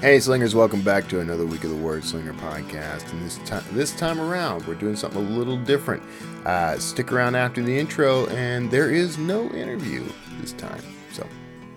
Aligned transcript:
Hey 0.00 0.18
slingers, 0.18 0.54
welcome 0.54 0.80
back 0.80 1.08
to 1.08 1.20
another 1.20 1.44
week 1.44 1.62
of 1.62 1.68
the 1.68 1.76
Word 1.76 2.04
Slinger 2.04 2.32
podcast. 2.32 3.12
And 3.12 3.22
this 3.22 3.36
time, 3.44 3.62
this 3.72 3.94
time 3.94 4.18
around, 4.18 4.66
we're 4.66 4.74
doing 4.74 4.96
something 4.96 5.20
a 5.20 5.28
little 5.28 5.58
different. 5.58 6.02
Uh, 6.46 6.78
stick 6.78 7.12
around 7.12 7.34
after 7.34 7.62
the 7.62 7.78
intro, 7.78 8.24
and 8.28 8.70
there 8.70 8.90
is 8.90 9.18
no 9.18 9.50
interview 9.50 10.02
this 10.40 10.54
time. 10.54 10.80
So, 11.12 11.26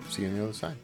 see 0.08 0.22
you 0.22 0.28
on 0.28 0.38
the 0.38 0.44
other 0.44 0.54
side. 0.54 0.76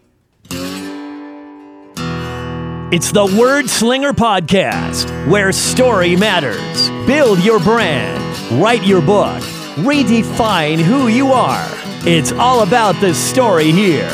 It's 2.92 3.10
the 3.10 3.24
Word 3.24 3.70
Slinger 3.70 4.12
Podcast, 4.12 5.08
where 5.26 5.50
story 5.50 6.16
matters. 6.16 6.90
Build 7.06 7.42
your 7.42 7.58
brand, 7.58 8.60
write 8.60 8.84
your 8.84 9.00
book, 9.00 9.40
redefine 9.76 10.78
who 10.78 11.08
you 11.08 11.32
are. 11.32 11.66
It's 12.06 12.32
all 12.32 12.64
about 12.64 13.00
the 13.00 13.14
story 13.14 13.72
here. 13.72 14.10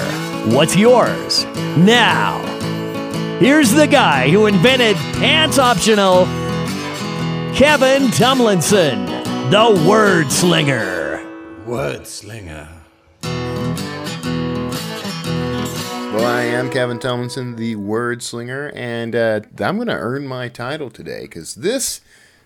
What's 0.46 0.76
yours? 0.76 1.44
Now, 1.76 2.55
here's 3.38 3.72
the 3.72 3.86
guy 3.86 4.30
who 4.30 4.46
invented 4.46 4.96
pants 5.14 5.58
optional, 5.58 6.24
Kevin 7.54 8.08
Tumlinson, 8.08 9.06
the 9.50 9.88
Word 9.88 10.30
Slinger. 10.30 11.22
Word 11.64 12.06
slinger. 12.06 12.68
Well, 16.12 16.24
I 16.24 16.42
am 16.44 16.70
Kevin 16.70 16.98
Tumlinson, 16.98 17.56
the 17.56 17.76
Word 17.76 18.22
Slinger, 18.22 18.70
and 18.74 19.14
uh, 19.14 19.40
I'm 19.60 19.76
going 19.76 19.88
to 19.88 19.94
earn 19.94 20.26
my 20.26 20.48
title 20.48 20.88
today 20.90 21.22
because 21.22 21.56
this 21.56 22.00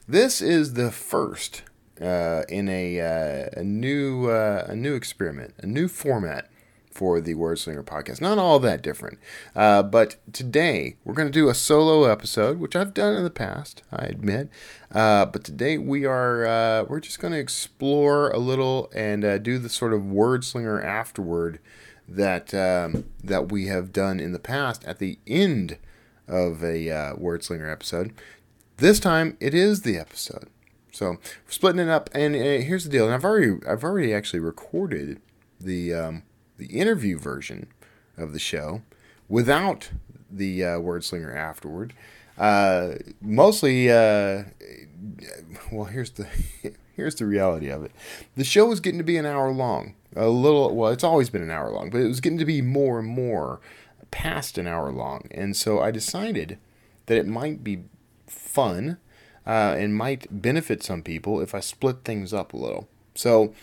this 0.09 0.41
is 0.41 0.75
the 0.75 0.91
first 0.91 1.63
uh, 2.01 2.43
in 2.49 2.69
a, 2.69 3.01
uh, 3.01 3.61
a 3.61 3.63
new 3.63 4.29
uh, 4.29 4.65
a 4.67 4.75
new 4.75 4.95
experiment, 4.95 5.55
a 5.59 5.67
new 5.67 5.87
format 5.87 6.51
for 6.91 7.21
the 7.21 7.35
Wordslinger 7.35 7.85
podcast. 7.85 8.21
Not 8.21 8.39
all 8.39 8.59
that 8.61 8.83
different, 8.83 9.19
uh, 9.55 9.83
but 9.83 10.17
today 10.33 10.97
we're 11.05 11.15
going 11.15 11.29
to 11.29 11.33
do 11.33 11.49
a 11.49 11.55
solo 11.55 12.05
episode, 12.05 12.59
which 12.59 12.77
I've 12.77 12.95
done 12.95 13.17
in 13.17 13.25
the 13.25 13.31
past, 13.31 13.83
I 13.93 14.05
admit. 14.05 14.49
Uh, 14.93 15.27
but 15.27 15.45
today 15.45 15.79
we 15.79 16.05
are 16.05 16.47
uh, 16.47 16.85
we're 16.85 17.01
just 17.01 17.21
going 17.21 17.33
to 17.33 17.39
explore 17.39 18.31
a 18.31 18.39
little 18.39 18.91
and 18.95 19.25
uh, 19.25 19.39
do 19.39 19.59
the 19.59 19.69
sort 19.69 19.93
of 19.93 20.03
Wordslinger 20.03 20.85
afterward 20.85 21.61
that 22.09 22.53
um, 22.53 23.05
that 23.23 23.51
we 23.51 23.67
have 23.67 23.93
done 23.93 24.19
in 24.21 24.33
the 24.33 24.39
past 24.39 24.85
at 24.85 24.99
the 24.99 25.19
end 25.27 25.79
of 26.27 26.63
a 26.63 26.91
uh, 26.91 27.15
Word 27.17 27.45
episode. 27.51 28.13
This 28.77 28.99
time 28.99 29.37
it 29.41 29.55
is 29.55 29.83
the 29.83 29.97
episode. 29.97 30.49
So 30.93 31.19
splitting 31.49 31.81
it 31.81 31.89
up, 31.89 32.11
and 32.13 32.35
uh, 32.35 32.39
here's 32.39 32.85
the 32.85 32.91
deal. 32.91 33.05
And 33.05 33.15
I've 33.15 33.25
already 33.25 33.65
I've 33.67 33.85
already 33.85 34.13
actually 34.13 34.41
recorded 34.41 35.21
the 35.61 35.95
um, 35.95 36.23
the 36.61 36.67
interview 36.67 37.19
version 37.19 37.67
of 38.19 38.33
the 38.33 38.39
show 38.39 38.83
without 39.29 39.91
the 40.31 40.63
uh, 40.65 40.79
afterward. 40.79 41.95
Uh, 42.39 42.93
mostly, 43.21 43.91
uh, 43.91 44.45
well, 45.73 45.87
here's 45.87 46.11
the 46.13 46.27
here's 46.97 47.15
the 47.17 47.27
reality 47.27 47.69
of 47.69 47.83
it. 47.83 47.93
The 48.37 48.45
show 48.45 48.67
was 48.67 48.81
getting 48.81 48.99
to 48.99 49.05
be 49.05 49.17
an 49.17 49.27
hour 49.27 49.51
long. 49.51 49.95
A 50.15 50.29
little, 50.29 50.75
well, 50.75 50.93
it's 50.93 51.05
always 51.05 51.31
been 51.31 51.43
an 51.43 51.51
hour 51.51 51.71
long, 51.71 51.89
but 51.89 52.01
it 52.01 52.07
was 52.07 52.21
getting 52.21 52.39
to 52.39 52.45
be 52.45 52.61
more 52.61 52.99
and 52.99 53.09
more 53.09 53.61
past 54.11 54.59
an 54.59 54.67
hour 54.67 54.93
long, 54.93 55.29
and 55.31 55.57
so 55.57 55.81
I 55.81 55.91
decided 55.91 56.59
that 57.07 57.17
it 57.17 57.27
might 57.27 57.65
be 57.65 57.85
fun 58.27 58.99
uh, 59.47 59.75
and 59.79 59.95
might 59.95 60.43
benefit 60.43 60.83
some 60.83 61.03
people 61.03 61.41
if 61.41 61.55
I 61.55 61.61
split 61.61 62.05
things 62.05 62.35
up 62.35 62.53
a 62.53 62.57
little. 62.57 62.89
So 63.15 63.55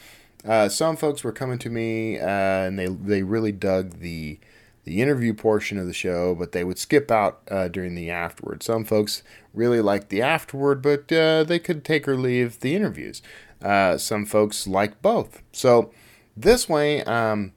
uh, 0.46 0.70
some 0.70 0.96
folks 0.96 1.24
were 1.24 1.32
coming 1.32 1.58
to 1.60 1.70
me 1.70 2.20
uh, 2.20 2.28
and 2.28 2.78
they 2.78 2.88
they 2.88 3.24
really 3.24 3.52
dug 3.52 4.00
the 4.00 4.40
the 4.88 5.02
interview 5.02 5.34
portion 5.34 5.78
of 5.78 5.86
the 5.86 5.94
show, 5.94 6.34
but 6.34 6.54
they 6.54 6.64
would 6.64 6.80
skip 6.80 7.12
out 7.12 7.42
uh, 7.52 7.68
during 7.68 7.94
the 7.94 8.10
afterward. 8.10 8.64
Some 8.64 8.86
folks 8.86 9.22
really 9.54 9.82
liked 9.82 10.08
the 10.08 10.22
afterward, 10.22 10.82
but 10.82 11.12
uh, 11.12 11.44
they 11.44 11.60
could 11.60 11.84
take 11.84 12.08
or 12.08 12.16
leave 12.16 12.62
the 12.62 12.74
interviews. 12.74 13.22
Uh, 13.62 13.98
some 13.98 14.26
folks 14.26 14.66
like 14.66 15.02
both. 15.02 15.42
So 15.52 15.92
this 16.38 16.70
way, 16.70 17.04
um, 17.04 17.52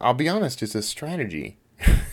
I'll 0.00 0.14
be 0.14 0.28
honest, 0.28 0.60
it's 0.60 0.74
a 0.74 0.82
strategy 0.82 1.56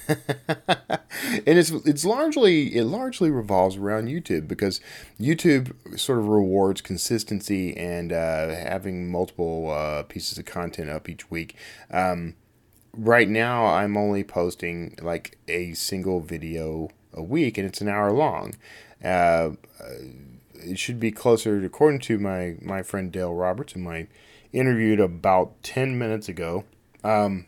and 1.46 1.58
it's 1.58 1.72
it's 1.72 2.06
largely 2.06 2.76
it 2.76 2.86
largely 2.86 3.30
revolves 3.30 3.78
around 3.78 4.08
YouTube 4.08 4.48
because 4.48 4.82
YouTube 5.20 5.98
sort 5.98 6.20
of 6.20 6.28
rewards 6.28 6.82
consistency 6.82 7.76
and 7.78 8.12
uh, 8.12 8.50
having 8.50 9.12
multiple 9.12 9.72
uh, 9.72 10.04
pieces 10.04 10.38
of 10.38 10.46
content 10.46 10.90
up 10.90 11.08
each 11.08 11.30
week. 11.30 11.56
Um, 11.92 12.36
right 12.96 13.30
now, 13.30 13.66
I'm 13.66 13.98
only 13.98 14.24
posting 14.24 14.98
like 15.02 15.38
a 15.48 15.74
single 15.74 16.20
video 16.20 16.90
a 17.14 17.24
week, 17.24 17.58
and 17.58 17.68
it's 17.68 17.82
an 17.82 17.90
hour 17.90 18.12
long. 18.12 18.56
Uh, 19.04 19.52
it 20.56 20.80
should 20.80 21.00
be 21.00 21.12
closer, 21.12 21.64
according 21.64 22.00
to 22.02 22.20
my 22.20 22.56
my 22.62 22.84
friend 22.84 23.12
Dale 23.12 23.34
Roberts, 23.34 23.74
whom 23.74 23.88
I 23.88 24.08
interviewed 24.52 25.00
about 25.00 25.62
ten 25.64 25.98
minutes 25.98 26.30
ago. 26.30 26.66
Um, 27.04 27.46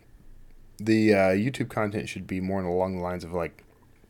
the 0.78 1.14
uh, 1.14 1.18
YouTube 1.30 1.68
content 1.68 2.08
should 2.08 2.26
be 2.26 2.40
more 2.40 2.62
along 2.62 2.96
the 2.96 3.02
lines 3.02 3.24
of 3.24 3.32
like 3.32 3.64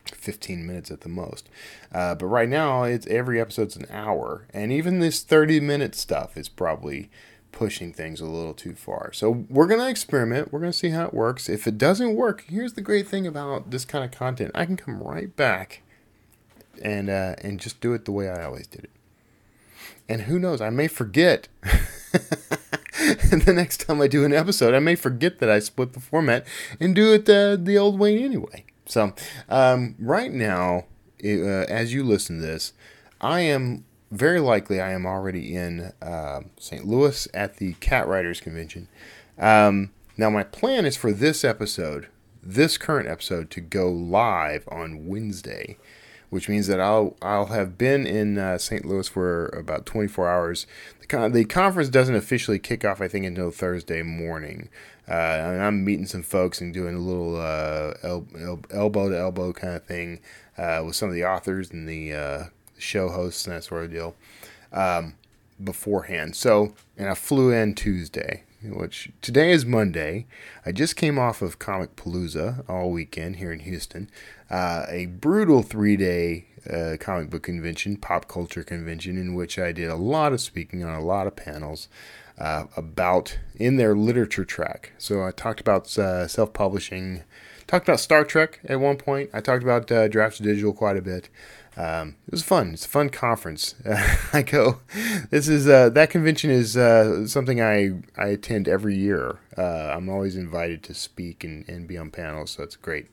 15 0.05 0.65
minutes 0.65 0.91
at 0.91 1.01
the 1.01 1.09
most. 1.09 1.49
Uh, 1.93 2.15
but 2.15 2.25
right 2.27 2.49
now, 2.49 2.83
it's 2.83 3.07
every 3.07 3.39
episode's 3.39 3.75
an 3.75 3.85
hour, 3.89 4.47
and 4.53 4.71
even 4.71 4.99
this 4.99 5.21
30 5.21 5.59
minute 5.59 5.95
stuff 5.95 6.37
is 6.37 6.49
probably 6.49 7.09
pushing 7.51 7.91
things 7.91 8.21
a 8.21 8.25
little 8.25 8.53
too 8.53 8.73
far. 8.75 9.11
So 9.13 9.45
we're 9.49 9.67
gonna 9.67 9.89
experiment. 9.89 10.51
We're 10.51 10.59
gonna 10.59 10.73
see 10.73 10.89
how 10.89 11.05
it 11.05 11.13
works. 11.13 11.49
If 11.49 11.67
it 11.67 11.77
doesn't 11.77 12.15
work, 12.15 12.45
here's 12.47 12.73
the 12.73 12.81
great 12.81 13.07
thing 13.07 13.25
about 13.25 13.71
this 13.71 13.85
kind 13.85 14.05
of 14.05 14.11
content: 14.11 14.51
I 14.53 14.65
can 14.65 14.77
come 14.77 15.01
right 15.01 15.35
back 15.35 15.81
and 16.81 17.09
uh, 17.09 17.35
and 17.41 17.59
just 17.59 17.81
do 17.81 17.93
it 17.93 18.05
the 18.05 18.11
way 18.11 18.29
I 18.29 18.43
always 18.43 18.67
did 18.67 18.85
it. 18.85 18.91
And 20.09 20.23
who 20.23 20.39
knows? 20.39 20.61
I 20.61 20.69
may 20.69 20.87
forget. 20.87 21.47
and 23.31 23.41
the 23.43 23.53
next 23.53 23.81
time 23.81 24.01
I 24.01 24.07
do 24.07 24.25
an 24.25 24.33
episode, 24.33 24.73
I 24.73 24.79
may 24.79 24.95
forget 24.95 25.39
that 25.39 25.49
I 25.49 25.59
split 25.59 25.93
the 25.93 25.99
format 25.99 26.45
and 26.79 26.95
do 26.95 27.13
it 27.13 27.25
the, 27.25 27.59
the 27.61 27.77
old 27.77 27.99
way 27.99 28.23
anyway. 28.23 28.65
So, 28.85 29.13
um, 29.49 29.95
right 29.99 30.31
now, 30.31 30.85
uh, 31.23 31.65
as 31.67 31.93
you 31.93 32.03
listen 32.03 32.39
to 32.39 32.45
this, 32.45 32.73
I 33.19 33.41
am 33.41 33.85
very 34.11 34.39
likely 34.39 34.79
I 34.79 34.91
am 34.91 35.05
already 35.05 35.55
in 35.55 35.91
uh, 36.01 36.41
St. 36.57 36.85
Louis 36.85 37.27
at 37.33 37.57
the 37.57 37.73
Cat 37.73 38.07
Writers 38.07 38.39
Convention. 38.39 38.87
Um, 39.37 39.91
now, 40.15 40.29
my 40.29 40.43
plan 40.43 40.85
is 40.85 40.95
for 40.95 41.11
this 41.11 41.43
episode, 41.43 42.07
this 42.41 42.77
current 42.77 43.09
episode, 43.09 43.51
to 43.51 43.61
go 43.61 43.91
live 43.91 44.67
on 44.71 45.07
Wednesday 45.07 45.77
which 46.29 46.49
means 46.49 46.67
that 46.67 46.79
I'll 46.79 47.15
I'll 47.21 47.47
have 47.47 47.77
been 47.77 48.05
in 48.05 48.37
uh, 48.37 48.57
St. 48.57 48.85
Louis 48.85 49.07
for 49.07 49.47
about 49.47 49.85
24 49.85 50.27
hours. 50.27 50.67
The, 51.07 51.15
con- 51.15 51.31
the 51.31 51.45
conference 51.45 51.87
doesn't 51.89 52.15
officially 52.15 52.59
kick 52.59 52.83
off, 52.83 52.99
I 52.99 53.07
think, 53.07 53.25
until 53.25 53.49
Thursday 53.49 54.01
morning. 54.03 54.67
Uh, 55.07 55.13
I'm 55.13 55.85
meeting 55.85 56.05
some 56.05 56.21
folks 56.21 56.59
and 56.59 56.73
doing 56.73 56.95
a 56.95 56.99
little 56.99 57.39
uh, 57.39 57.93
el- 58.03 58.27
el- 58.37 58.59
elbow 58.71 59.09
to 59.09 59.17
elbow 59.17 59.53
kind 59.53 59.75
of 59.75 59.85
thing 59.85 60.19
uh, 60.57 60.83
with 60.85 60.97
some 60.97 61.07
of 61.07 61.15
the 61.15 61.23
authors 61.23 61.71
and 61.71 61.87
the 61.87 62.13
uh, 62.13 62.43
show 62.77 63.07
hosts 63.07 63.47
and 63.47 63.55
that 63.55 63.63
sort 63.63 63.85
of 63.85 63.91
deal 63.91 64.15
um, 64.73 65.13
beforehand. 65.63 66.35
So, 66.35 66.73
and 66.97 67.07
I 67.09 67.13
flew 67.13 67.51
in 67.51 67.73
Tuesday 67.73 68.43
which 68.63 69.11
today 69.21 69.51
is 69.51 69.65
Monday. 69.65 70.25
I 70.65 70.71
just 70.71 70.95
came 70.95 71.19
off 71.19 71.41
of 71.41 71.59
Comicpalooza 71.59 72.67
all 72.69 72.91
weekend 72.91 73.37
here 73.37 73.51
in 73.51 73.59
Houston. 73.59 74.09
Uh, 74.49 74.85
a 74.89 75.05
brutal 75.07 75.61
three 75.61 75.97
day 75.97 76.45
uh, 76.69 76.97
comic 76.99 77.29
book 77.29 77.43
convention, 77.43 77.97
pop 77.97 78.27
culture 78.27 78.63
convention, 78.63 79.17
in 79.17 79.35
which 79.35 79.59
I 79.59 79.71
did 79.71 79.89
a 79.89 79.95
lot 79.95 80.33
of 80.33 80.41
speaking 80.41 80.83
on 80.83 80.95
a 80.95 81.03
lot 81.03 81.27
of 81.27 81.35
panels 81.35 81.87
uh, 82.37 82.65
about 82.75 83.37
in 83.55 83.77
their 83.77 83.95
literature 83.95 84.45
track. 84.45 84.91
So 84.97 85.25
I 85.25 85.31
talked 85.31 85.59
about 85.59 85.97
uh, 85.97 86.27
self 86.27 86.53
publishing, 86.53 87.23
talked 87.67 87.87
about 87.87 87.99
Star 87.99 88.23
Trek 88.23 88.59
at 88.65 88.79
one 88.79 88.97
point. 88.97 89.29
I 89.33 89.41
talked 89.41 89.63
about 89.63 89.91
uh, 89.91 90.07
Draft2Digital 90.07 90.75
quite 90.75 90.97
a 90.97 91.01
bit. 91.01 91.29
Um, 91.77 92.15
it 92.25 92.31
was 92.31 92.41
fun. 92.41 92.73
It's 92.73 92.85
a 92.85 92.89
fun 92.89 93.09
conference. 93.09 93.75
Uh, 93.85 94.17
I 94.33 94.41
go. 94.41 94.79
This 95.29 95.47
is 95.47 95.67
uh, 95.67 95.89
that 95.89 96.09
convention 96.09 96.49
is 96.49 96.75
uh, 96.75 97.27
something 97.27 97.61
I 97.61 97.99
I 98.17 98.29
attend 98.29 98.67
every 98.67 98.95
year. 98.95 99.37
Uh, 99.55 99.93
I'm 99.95 100.09
always 100.09 100.35
invited 100.35 100.81
to 100.83 100.95
speak 100.95 101.43
and, 101.43 101.67
and 101.69 101.87
be 101.87 101.97
on 101.97 102.09
panels, 102.09 102.51
so 102.51 102.63
it's 102.63 102.75
a 102.75 102.79
great 102.79 103.07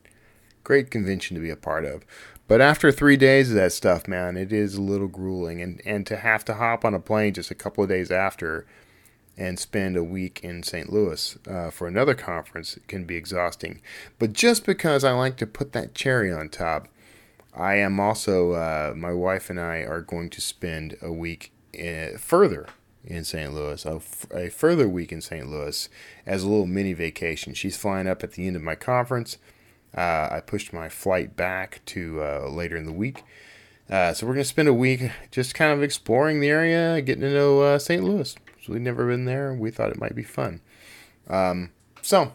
great 0.64 0.90
convention 0.90 1.34
to 1.34 1.42
be 1.42 1.50
a 1.50 1.56
part 1.56 1.84
of. 1.84 2.04
But 2.48 2.62
after 2.62 2.90
three 2.90 3.18
days 3.18 3.50
of 3.50 3.56
that 3.56 3.72
stuff, 3.72 4.08
man, 4.08 4.36
it 4.36 4.52
is 4.52 4.74
a 4.74 4.82
little 4.82 5.08
grueling, 5.08 5.60
and 5.60 5.82
and 5.84 6.06
to 6.06 6.16
have 6.16 6.44
to 6.46 6.54
hop 6.54 6.86
on 6.86 6.94
a 6.94 7.00
plane 7.00 7.34
just 7.34 7.50
a 7.50 7.54
couple 7.54 7.84
of 7.84 7.90
days 7.90 8.10
after 8.10 8.66
and 9.36 9.58
spend 9.58 9.96
a 9.96 10.04
week 10.04 10.40
in 10.44 10.62
St. 10.62 10.92
Louis 10.92 11.36
uh, 11.48 11.68
for 11.68 11.88
another 11.88 12.14
conference 12.14 12.78
can 12.86 13.04
be 13.04 13.16
exhausting. 13.16 13.80
But 14.18 14.32
just 14.32 14.64
because 14.64 15.02
I 15.02 15.10
like 15.10 15.36
to 15.38 15.46
put 15.46 15.72
that 15.72 15.92
cherry 15.92 16.32
on 16.32 16.48
top 16.48 16.86
I 17.54 17.76
am 17.76 18.00
also, 18.00 18.52
uh, 18.52 18.94
my 18.96 19.12
wife 19.12 19.48
and 19.48 19.60
I 19.60 19.78
are 19.78 20.00
going 20.00 20.30
to 20.30 20.40
spend 20.40 20.96
a 21.00 21.12
week 21.12 21.52
in, 21.72 22.18
further 22.18 22.66
in 23.04 23.24
St. 23.24 23.54
Louis, 23.54 23.84
a, 23.84 24.00
a 24.32 24.48
further 24.48 24.88
week 24.88 25.12
in 25.12 25.20
St. 25.20 25.48
Louis 25.48 25.88
as 26.26 26.42
a 26.42 26.48
little 26.48 26.66
mini 26.66 26.92
vacation. 26.94 27.54
She's 27.54 27.76
flying 27.76 28.08
up 28.08 28.24
at 28.24 28.32
the 28.32 28.46
end 28.46 28.56
of 28.56 28.62
my 28.62 28.74
conference. 28.74 29.38
Uh, 29.96 30.28
I 30.32 30.42
pushed 30.44 30.72
my 30.72 30.88
flight 30.88 31.36
back 31.36 31.80
to 31.86 32.20
uh, 32.22 32.48
later 32.48 32.76
in 32.76 32.86
the 32.86 32.92
week. 32.92 33.22
Uh, 33.88 34.12
so 34.14 34.26
we're 34.26 34.32
going 34.32 34.42
to 34.42 34.48
spend 34.48 34.66
a 34.66 34.74
week 34.74 35.10
just 35.30 35.54
kind 35.54 35.70
of 35.72 35.82
exploring 35.82 36.40
the 36.40 36.48
area, 36.48 37.00
getting 37.02 37.22
to 37.22 37.32
know 37.32 37.60
uh, 37.60 37.78
St. 37.78 38.02
Louis. 38.02 38.34
So 38.64 38.72
we've 38.72 38.82
never 38.82 39.06
been 39.06 39.26
there. 39.26 39.54
We 39.54 39.70
thought 39.70 39.90
it 39.90 40.00
might 40.00 40.16
be 40.16 40.22
fun. 40.22 40.60
Um, 41.28 41.70
so 42.02 42.32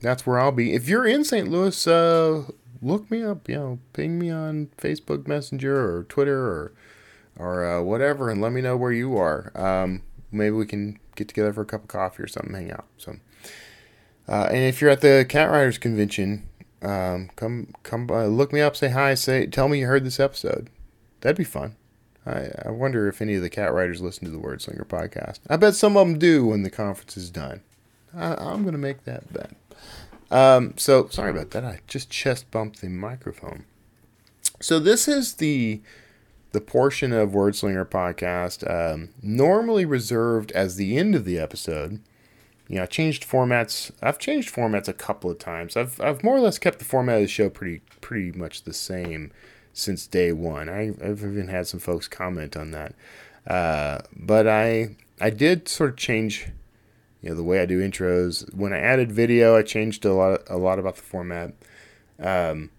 that's 0.00 0.26
where 0.26 0.40
I'll 0.40 0.52
be. 0.52 0.74
If 0.74 0.88
you're 0.88 1.06
in 1.06 1.24
St. 1.24 1.48
Louis, 1.48 1.86
uh, 1.86 2.42
look 2.82 3.10
me 3.10 3.22
up. 3.22 3.48
You 3.48 3.56
know, 3.56 3.78
ping 3.92 4.18
me 4.18 4.30
on 4.30 4.68
Facebook 4.76 5.26
Messenger 5.26 5.76
or 5.76 6.04
Twitter 6.04 6.38
or 6.38 6.72
or 7.36 7.64
uh, 7.64 7.82
whatever, 7.82 8.28
and 8.28 8.40
let 8.40 8.52
me 8.52 8.60
know 8.60 8.76
where 8.76 8.92
you 8.92 9.16
are. 9.16 9.52
Um, 9.54 10.02
maybe 10.30 10.54
we 10.54 10.66
can 10.66 10.98
get 11.16 11.28
together 11.28 11.52
for 11.52 11.62
a 11.62 11.66
cup 11.66 11.82
of 11.82 11.88
coffee 11.88 12.22
or 12.22 12.28
something, 12.28 12.54
hang 12.54 12.72
out. 12.72 12.86
So, 12.98 13.16
uh, 14.28 14.48
and 14.48 14.58
if 14.58 14.80
you're 14.80 14.90
at 14.90 15.00
the 15.00 15.24
Cat 15.28 15.50
Writers 15.50 15.78
convention, 15.78 16.46
um, 16.82 17.30
come 17.36 17.74
come 17.82 18.06
look 18.06 18.52
me 18.52 18.60
up, 18.60 18.76
say 18.76 18.90
hi, 18.90 19.14
say 19.14 19.46
tell 19.46 19.68
me 19.68 19.80
you 19.80 19.86
heard 19.86 20.04
this 20.04 20.20
episode. 20.20 20.68
That'd 21.20 21.36
be 21.36 21.44
fun. 21.44 21.76
I, 22.26 22.50
I 22.66 22.70
wonder 22.70 23.08
if 23.08 23.20
any 23.20 23.34
of 23.34 23.42
the 23.42 23.50
cat 23.50 23.72
writers 23.72 24.00
listen 24.00 24.24
to 24.24 24.30
the 24.30 24.38
Word 24.38 24.62
Slinger 24.62 24.84
podcast. 24.84 25.40
I 25.48 25.56
bet 25.56 25.74
some 25.74 25.96
of 25.96 26.06
them 26.06 26.18
do 26.18 26.46
when 26.46 26.62
the 26.62 26.70
conference 26.70 27.16
is 27.16 27.30
done. 27.30 27.62
I, 28.14 28.52
am 28.52 28.62
going 28.62 28.72
to 28.72 28.78
make 28.78 29.04
that 29.04 29.32
bet. 29.32 29.52
Um, 30.32 30.74
so 30.76 31.08
sorry 31.08 31.30
about 31.30 31.50
that. 31.50 31.64
I 31.64 31.80
just 31.86 32.10
chest 32.10 32.50
bumped 32.50 32.80
the 32.80 32.88
microphone. 32.88 33.66
So 34.60 34.78
this 34.78 35.06
is 35.06 35.34
the 35.34 35.80
the 36.52 36.60
portion 36.60 37.12
of 37.12 37.34
Word 37.34 37.56
Slinger 37.56 37.84
podcast 37.84 38.68
um, 38.70 39.08
normally 39.22 39.84
reserved 39.84 40.52
as 40.52 40.76
the 40.76 40.98
end 40.98 41.14
of 41.14 41.24
the 41.24 41.38
episode. 41.38 42.00
You 42.68 42.76
know, 42.76 42.82
I 42.82 42.86
changed 42.86 43.28
formats. 43.28 43.90
I've 44.02 44.18
changed 44.18 44.54
formats 44.54 44.88
a 44.88 44.92
couple 44.92 45.30
of 45.30 45.38
times. 45.38 45.76
I've 45.76 46.00
I've 46.00 46.22
more 46.22 46.36
or 46.36 46.40
less 46.40 46.58
kept 46.58 46.78
the 46.78 46.84
format 46.84 47.16
of 47.16 47.22
the 47.22 47.28
show 47.28 47.50
pretty 47.50 47.82
pretty 48.00 48.32
much 48.32 48.62
the 48.62 48.72
same 48.72 49.32
since 49.72 50.06
day 50.06 50.32
one. 50.32 50.68
I, 50.68 50.92
have 51.04 51.20
even 51.20 51.48
had 51.48 51.66
some 51.66 51.80
folks 51.80 52.08
comment 52.08 52.56
on 52.56 52.70
that. 52.70 52.94
Uh, 53.46 54.00
but 54.16 54.46
I 54.46 54.96
I 55.20 55.30
did 55.30 55.68
sort 55.68 55.90
of 55.90 55.96
change, 55.96 56.48
you 57.22 57.30
know, 57.30 57.36
the 57.36 57.44
way 57.44 57.60
I 57.60 57.66
do 57.66 57.80
intros. 57.80 58.52
When 58.54 58.72
I 58.72 58.78
added 58.78 59.12
video, 59.12 59.56
I 59.56 59.62
changed 59.62 60.04
a 60.04 60.12
lot 60.12 60.42
a 60.48 60.56
lot 60.56 60.78
about 60.78 60.96
the 60.96 61.02
format. 61.02 61.54
Um, 62.18 62.70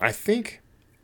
I 0.00 0.12
think 0.12 0.60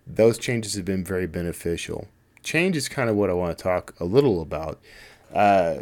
those 0.06 0.38
changes 0.38 0.74
have 0.74 0.84
been 0.84 1.04
very 1.04 1.26
beneficial. 1.26 2.08
Change 2.42 2.76
is 2.76 2.88
kind 2.88 3.10
of 3.10 3.16
what 3.16 3.30
I 3.30 3.32
want 3.32 3.56
to 3.56 3.62
talk 3.62 3.94
a 3.98 4.04
little 4.04 4.40
about. 4.40 4.80
Uh, 5.34 5.78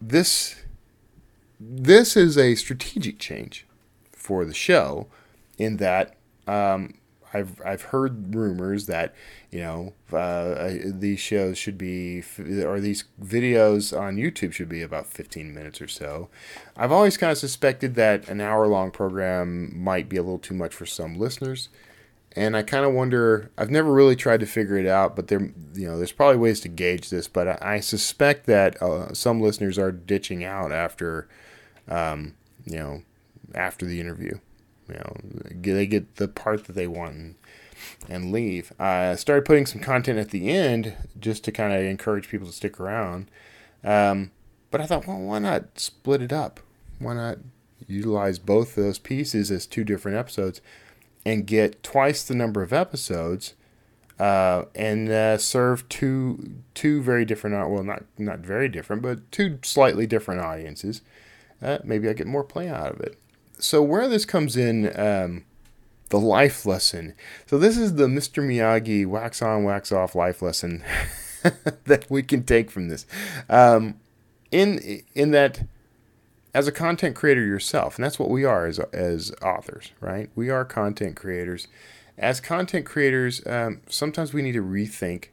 this 0.00 0.56
this 1.60 2.16
is 2.16 2.36
a 2.36 2.56
strategic 2.56 3.18
change 3.18 3.66
for 4.10 4.44
the 4.44 4.54
show 4.54 5.06
in 5.58 5.76
that 5.76 6.16
um, 6.48 6.94
I've 7.32 7.60
I've 7.64 7.82
heard 7.82 8.34
rumors 8.34 8.86
that 8.86 9.14
you 9.50 9.60
know 9.60 9.94
uh, 10.12 10.72
these 10.84 11.20
shows 11.20 11.58
should 11.58 11.78
be 11.78 12.22
or 12.38 12.80
these 12.80 13.04
videos 13.22 13.98
on 13.98 14.16
YouTube 14.16 14.52
should 14.52 14.68
be 14.68 14.82
about 14.82 15.06
15 15.06 15.54
minutes 15.54 15.80
or 15.80 15.88
so. 15.88 16.28
I've 16.76 16.92
always 16.92 17.16
kind 17.16 17.30
of 17.32 17.38
suspected 17.38 17.94
that 17.94 18.28
an 18.28 18.40
hour 18.40 18.66
long 18.66 18.90
program 18.90 19.72
might 19.76 20.08
be 20.08 20.16
a 20.16 20.22
little 20.22 20.38
too 20.38 20.54
much 20.54 20.74
for 20.74 20.86
some 20.86 21.18
listeners, 21.18 21.68
and 22.36 22.56
I 22.56 22.62
kind 22.62 22.84
of 22.84 22.92
wonder. 22.92 23.50
I've 23.56 23.70
never 23.70 23.92
really 23.92 24.16
tried 24.16 24.40
to 24.40 24.46
figure 24.46 24.76
it 24.76 24.86
out, 24.86 25.16
but 25.16 25.28
there 25.28 25.52
you 25.74 25.88
know 25.88 25.96
there's 25.96 26.12
probably 26.12 26.38
ways 26.38 26.60
to 26.60 26.68
gauge 26.68 27.10
this, 27.10 27.28
but 27.28 27.48
I, 27.48 27.58
I 27.76 27.80
suspect 27.80 28.46
that 28.46 28.80
uh, 28.82 29.14
some 29.14 29.40
listeners 29.40 29.78
are 29.78 29.92
ditching 29.92 30.44
out 30.44 30.72
after 30.72 31.28
um, 31.88 32.34
you 32.64 32.76
know 32.76 33.02
after 33.54 33.86
the 33.86 34.00
interview. 34.00 34.38
You 34.92 34.98
know, 34.98 35.74
they 35.74 35.86
get 35.86 36.16
the 36.16 36.28
part 36.28 36.64
that 36.64 36.74
they 36.74 36.86
want 36.86 37.14
and, 37.14 37.34
and 38.08 38.32
leave. 38.32 38.72
I 38.78 39.14
started 39.16 39.44
putting 39.44 39.66
some 39.66 39.80
content 39.80 40.18
at 40.18 40.30
the 40.30 40.50
end 40.50 40.94
just 41.18 41.44
to 41.44 41.52
kind 41.52 41.72
of 41.72 41.82
encourage 41.82 42.28
people 42.28 42.46
to 42.46 42.52
stick 42.52 42.78
around. 42.78 43.30
Um, 43.82 44.30
but 44.70 44.80
I 44.80 44.86
thought, 44.86 45.06
well, 45.06 45.18
why 45.18 45.38
not 45.38 45.78
split 45.78 46.22
it 46.22 46.32
up? 46.32 46.60
Why 46.98 47.14
not 47.14 47.38
utilize 47.86 48.38
both 48.38 48.74
those 48.74 48.98
pieces 48.98 49.50
as 49.50 49.66
two 49.66 49.84
different 49.84 50.16
episodes 50.16 50.60
and 51.24 51.46
get 51.46 51.82
twice 51.82 52.22
the 52.22 52.34
number 52.34 52.62
of 52.62 52.72
episodes 52.72 53.54
uh, 54.18 54.64
and 54.74 55.08
uh, 55.08 55.38
serve 55.38 55.88
two 55.88 56.56
two 56.74 57.02
very 57.02 57.24
different 57.24 57.70
well 57.70 57.82
not 57.82 58.04
not 58.18 58.38
very 58.38 58.68
different 58.68 59.02
but 59.02 59.30
two 59.32 59.58
slightly 59.62 60.06
different 60.06 60.40
audiences. 60.40 61.02
Uh, 61.60 61.78
maybe 61.84 62.08
I 62.08 62.12
get 62.12 62.26
more 62.26 62.44
play 62.44 62.68
out 62.68 62.92
of 62.92 63.00
it 63.00 63.18
so 63.62 63.82
where 63.82 64.08
this 64.08 64.24
comes 64.24 64.56
in, 64.56 64.98
um, 64.98 65.44
the 66.12 66.20
life 66.20 66.66
lesson. 66.66 67.14
So 67.46 67.58
this 67.58 67.78
is 67.78 67.94
the 67.94 68.06
Mr. 68.06 68.42
Miyagi 68.46 69.06
wax 69.06 69.40
on, 69.40 69.64
wax 69.64 69.90
off 69.90 70.14
life 70.14 70.42
lesson 70.42 70.84
that 71.84 72.04
we 72.10 72.22
can 72.22 72.44
take 72.44 72.70
from 72.70 72.88
this. 72.88 73.06
Um, 73.48 73.94
in 74.50 75.02
in 75.14 75.30
that, 75.30 75.64
as 76.52 76.68
a 76.68 76.72
content 76.72 77.16
creator 77.16 77.44
yourself, 77.44 77.96
and 77.96 78.04
that's 78.04 78.18
what 78.18 78.28
we 78.28 78.44
are 78.44 78.66
as 78.66 78.78
as 78.92 79.32
authors, 79.42 79.92
right? 80.00 80.28
We 80.34 80.50
are 80.50 80.66
content 80.66 81.16
creators. 81.16 81.66
As 82.18 82.40
content 82.40 82.84
creators, 82.84 83.40
um, 83.46 83.80
sometimes 83.88 84.34
we 84.34 84.42
need 84.42 84.52
to 84.52 84.62
rethink 84.62 85.28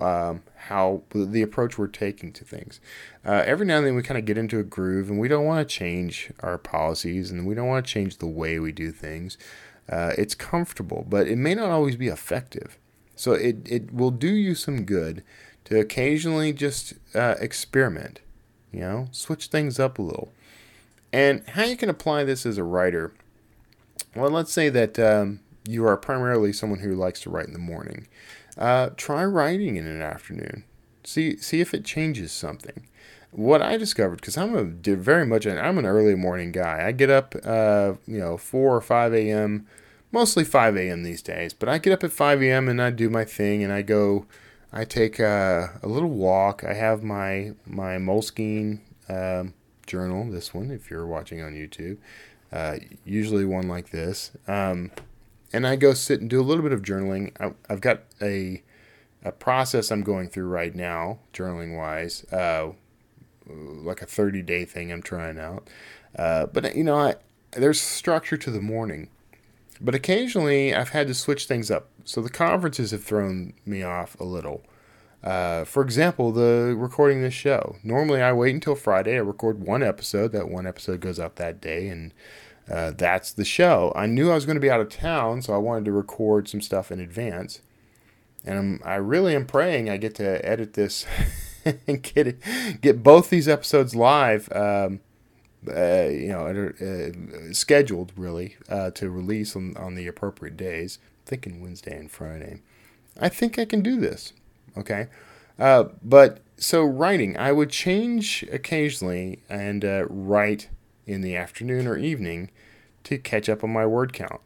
um, 0.00 0.42
how 0.68 1.02
the 1.14 1.42
approach 1.42 1.76
we're 1.76 1.86
taking 1.86 2.32
to 2.32 2.44
things. 2.44 2.80
Uh, 3.24 3.42
every 3.44 3.66
now 3.66 3.78
and 3.78 3.86
then 3.86 3.94
we 3.94 4.02
kind 4.02 4.18
of 4.18 4.24
get 4.24 4.38
into 4.38 4.58
a 4.58 4.62
groove 4.62 5.10
and 5.10 5.18
we 5.18 5.28
don't 5.28 5.44
want 5.44 5.66
to 5.66 5.74
change 5.74 6.30
our 6.40 6.56
policies 6.56 7.30
and 7.30 7.46
we 7.46 7.54
don't 7.54 7.68
want 7.68 7.84
to 7.84 7.92
change 7.92 8.18
the 8.18 8.26
way 8.26 8.58
we 8.58 8.72
do 8.72 8.90
things. 8.90 9.36
Uh, 9.88 10.12
it's 10.16 10.34
comfortable, 10.34 11.04
but 11.08 11.28
it 11.28 11.36
may 11.36 11.54
not 11.54 11.70
always 11.70 11.96
be 11.96 12.08
effective. 12.08 12.78
So 13.14 13.32
it, 13.32 13.56
it 13.66 13.92
will 13.92 14.10
do 14.10 14.28
you 14.28 14.54
some 14.54 14.84
good 14.84 15.22
to 15.64 15.78
occasionally 15.78 16.52
just 16.52 16.94
uh, 17.14 17.34
experiment, 17.40 18.20
you 18.72 18.80
know, 18.80 19.08
switch 19.12 19.48
things 19.48 19.78
up 19.78 19.98
a 19.98 20.02
little. 20.02 20.32
And 21.12 21.46
how 21.50 21.64
you 21.64 21.76
can 21.76 21.90
apply 21.90 22.24
this 22.24 22.44
as 22.46 22.58
a 22.58 22.64
writer. 22.64 23.12
Well, 24.16 24.30
let's 24.30 24.52
say 24.52 24.68
that 24.70 24.98
um, 24.98 25.40
you 25.68 25.86
are 25.86 25.96
primarily 25.96 26.52
someone 26.52 26.80
who 26.80 26.94
likes 26.94 27.20
to 27.20 27.30
write 27.30 27.46
in 27.46 27.52
the 27.52 27.58
morning. 27.58 28.08
Uh, 28.56 28.90
try 28.96 29.24
writing 29.24 29.76
in 29.76 29.86
an 29.86 30.02
afternoon. 30.02 30.64
See 31.04 31.36
see 31.36 31.60
if 31.60 31.74
it 31.74 31.84
changes 31.84 32.32
something. 32.32 32.86
What 33.30 33.60
I 33.62 33.76
discovered, 33.76 34.20
because 34.20 34.36
I'm 34.36 34.54
a 34.54 34.62
very 34.62 35.26
much 35.26 35.44
an, 35.44 35.58
I'm 35.58 35.76
an 35.78 35.86
early 35.86 36.14
morning 36.14 36.52
guy. 36.52 36.86
I 36.86 36.92
get 36.92 37.10
up, 37.10 37.34
uh, 37.44 37.94
you 38.06 38.18
know, 38.18 38.36
four 38.36 38.76
or 38.76 38.80
five 38.80 39.12
a.m. 39.12 39.66
Mostly 40.12 40.44
5 40.44 40.76
a.m. 40.76 41.02
these 41.02 41.22
days, 41.22 41.52
but 41.52 41.68
I 41.68 41.78
get 41.78 41.92
up 41.92 42.04
at 42.04 42.12
5 42.12 42.40
a.m. 42.40 42.68
and 42.68 42.80
I 42.80 42.90
do 42.90 43.10
my 43.10 43.24
thing, 43.24 43.64
and 43.64 43.72
I 43.72 43.82
go, 43.82 44.26
I 44.72 44.84
take 44.84 45.18
a 45.18 45.80
little 45.82 46.10
walk. 46.10 46.62
I 46.62 46.74
have 46.74 47.02
my 47.02 47.54
my 47.66 47.96
Moleskine 47.96 48.78
um, 49.08 49.54
journal. 49.88 50.30
This 50.30 50.54
one, 50.54 50.70
if 50.70 50.88
you're 50.88 51.06
watching 51.06 51.42
on 51.42 51.54
YouTube, 51.54 51.98
uh, 52.52 52.76
usually 53.04 53.44
one 53.44 53.66
like 53.66 53.90
this. 53.90 54.30
Um, 54.46 54.92
and 55.54 55.66
I 55.66 55.76
go 55.76 55.94
sit 55.94 56.20
and 56.20 56.28
do 56.28 56.40
a 56.40 56.42
little 56.42 56.64
bit 56.64 56.72
of 56.72 56.82
journaling. 56.82 57.30
I, 57.40 57.52
have 57.72 57.80
got 57.80 58.02
a 58.20 58.62
a 59.24 59.32
process 59.32 59.90
I'm 59.90 60.02
going 60.02 60.28
through 60.28 60.48
right 60.48 60.74
now, 60.74 61.20
journaling 61.32 61.76
wise, 61.76 62.24
uh, 62.30 62.72
like 63.46 64.02
a 64.02 64.06
30 64.06 64.42
day 64.42 64.64
thing 64.64 64.92
I'm 64.92 65.02
trying 65.02 65.38
out. 65.38 65.68
Uh, 66.18 66.46
but 66.46 66.74
you 66.74 66.84
know, 66.84 66.98
I, 66.98 67.14
there's 67.52 67.80
structure 67.80 68.36
to 68.36 68.50
the 68.50 68.60
morning. 68.60 69.08
But 69.80 69.94
occasionally 69.94 70.74
I've 70.74 70.90
had 70.90 71.06
to 71.06 71.14
switch 71.14 71.46
things 71.46 71.70
up. 71.70 71.88
So 72.04 72.20
the 72.20 72.30
conferences 72.30 72.90
have 72.90 73.04
thrown 73.04 73.54
me 73.64 73.82
off 73.82 74.18
a 74.20 74.24
little. 74.24 74.62
Uh, 75.22 75.64
for 75.64 75.82
example, 75.82 76.32
the 76.32 76.74
recording 76.76 77.22
this 77.22 77.32
show. 77.32 77.76
Normally 77.82 78.20
I 78.20 78.32
wait 78.32 78.54
until 78.54 78.74
Friday. 78.74 79.14
I 79.14 79.20
record 79.20 79.60
one 79.60 79.82
episode. 79.82 80.32
That 80.32 80.50
one 80.50 80.66
episode 80.66 81.00
goes 81.00 81.18
out 81.18 81.36
that 81.36 81.62
day, 81.62 81.88
and 81.88 82.12
uh, 82.70 82.92
that's 82.96 83.32
the 83.32 83.44
show. 83.44 83.92
I 83.94 84.06
knew 84.06 84.30
I 84.30 84.34
was 84.34 84.46
going 84.46 84.56
to 84.56 84.60
be 84.60 84.70
out 84.70 84.80
of 84.80 84.88
town, 84.88 85.42
so 85.42 85.54
I 85.54 85.58
wanted 85.58 85.84
to 85.86 85.92
record 85.92 86.48
some 86.48 86.60
stuff 86.60 86.90
in 86.90 87.00
advance. 87.00 87.60
And 88.44 88.58
I'm, 88.58 88.80
I 88.84 88.96
really 88.96 89.34
am 89.34 89.46
praying 89.46 89.88
I 89.88 89.96
get 89.96 90.14
to 90.16 90.44
edit 90.46 90.74
this 90.74 91.06
and 91.86 92.02
get 92.02 92.26
it, 92.26 92.40
get 92.80 93.02
both 93.02 93.30
these 93.30 93.48
episodes 93.48 93.94
live. 93.94 94.50
Um, 94.52 95.00
uh, 95.66 96.08
you 96.08 96.28
know, 96.28 96.46
uh, 96.46 97.52
scheduled 97.52 98.12
really 98.16 98.56
uh, 98.68 98.90
to 98.90 99.08
release 99.10 99.56
on, 99.56 99.74
on 99.78 99.94
the 99.94 100.06
appropriate 100.06 100.56
days. 100.56 100.98
I'm 101.02 101.24
thinking 101.26 101.62
Wednesday 101.62 101.96
and 101.96 102.10
Friday. 102.10 102.60
I 103.18 103.30
think 103.30 103.58
I 103.58 103.64
can 103.64 103.82
do 103.82 103.98
this. 103.98 104.34
Okay. 104.76 105.06
Uh, 105.58 105.84
but 106.02 106.40
so 106.56 106.84
writing, 106.84 107.36
I 107.36 107.52
would 107.52 107.70
change 107.70 108.44
occasionally 108.52 109.40
and 109.48 109.84
uh, 109.84 110.04
write 110.08 110.68
in 111.06 111.20
the 111.20 111.36
afternoon 111.36 111.86
or 111.86 111.96
evening 111.96 112.50
to 113.04 113.18
catch 113.18 113.48
up 113.48 113.62
on 113.62 113.70
my 113.70 113.86
word 113.86 114.12
count. 114.12 114.40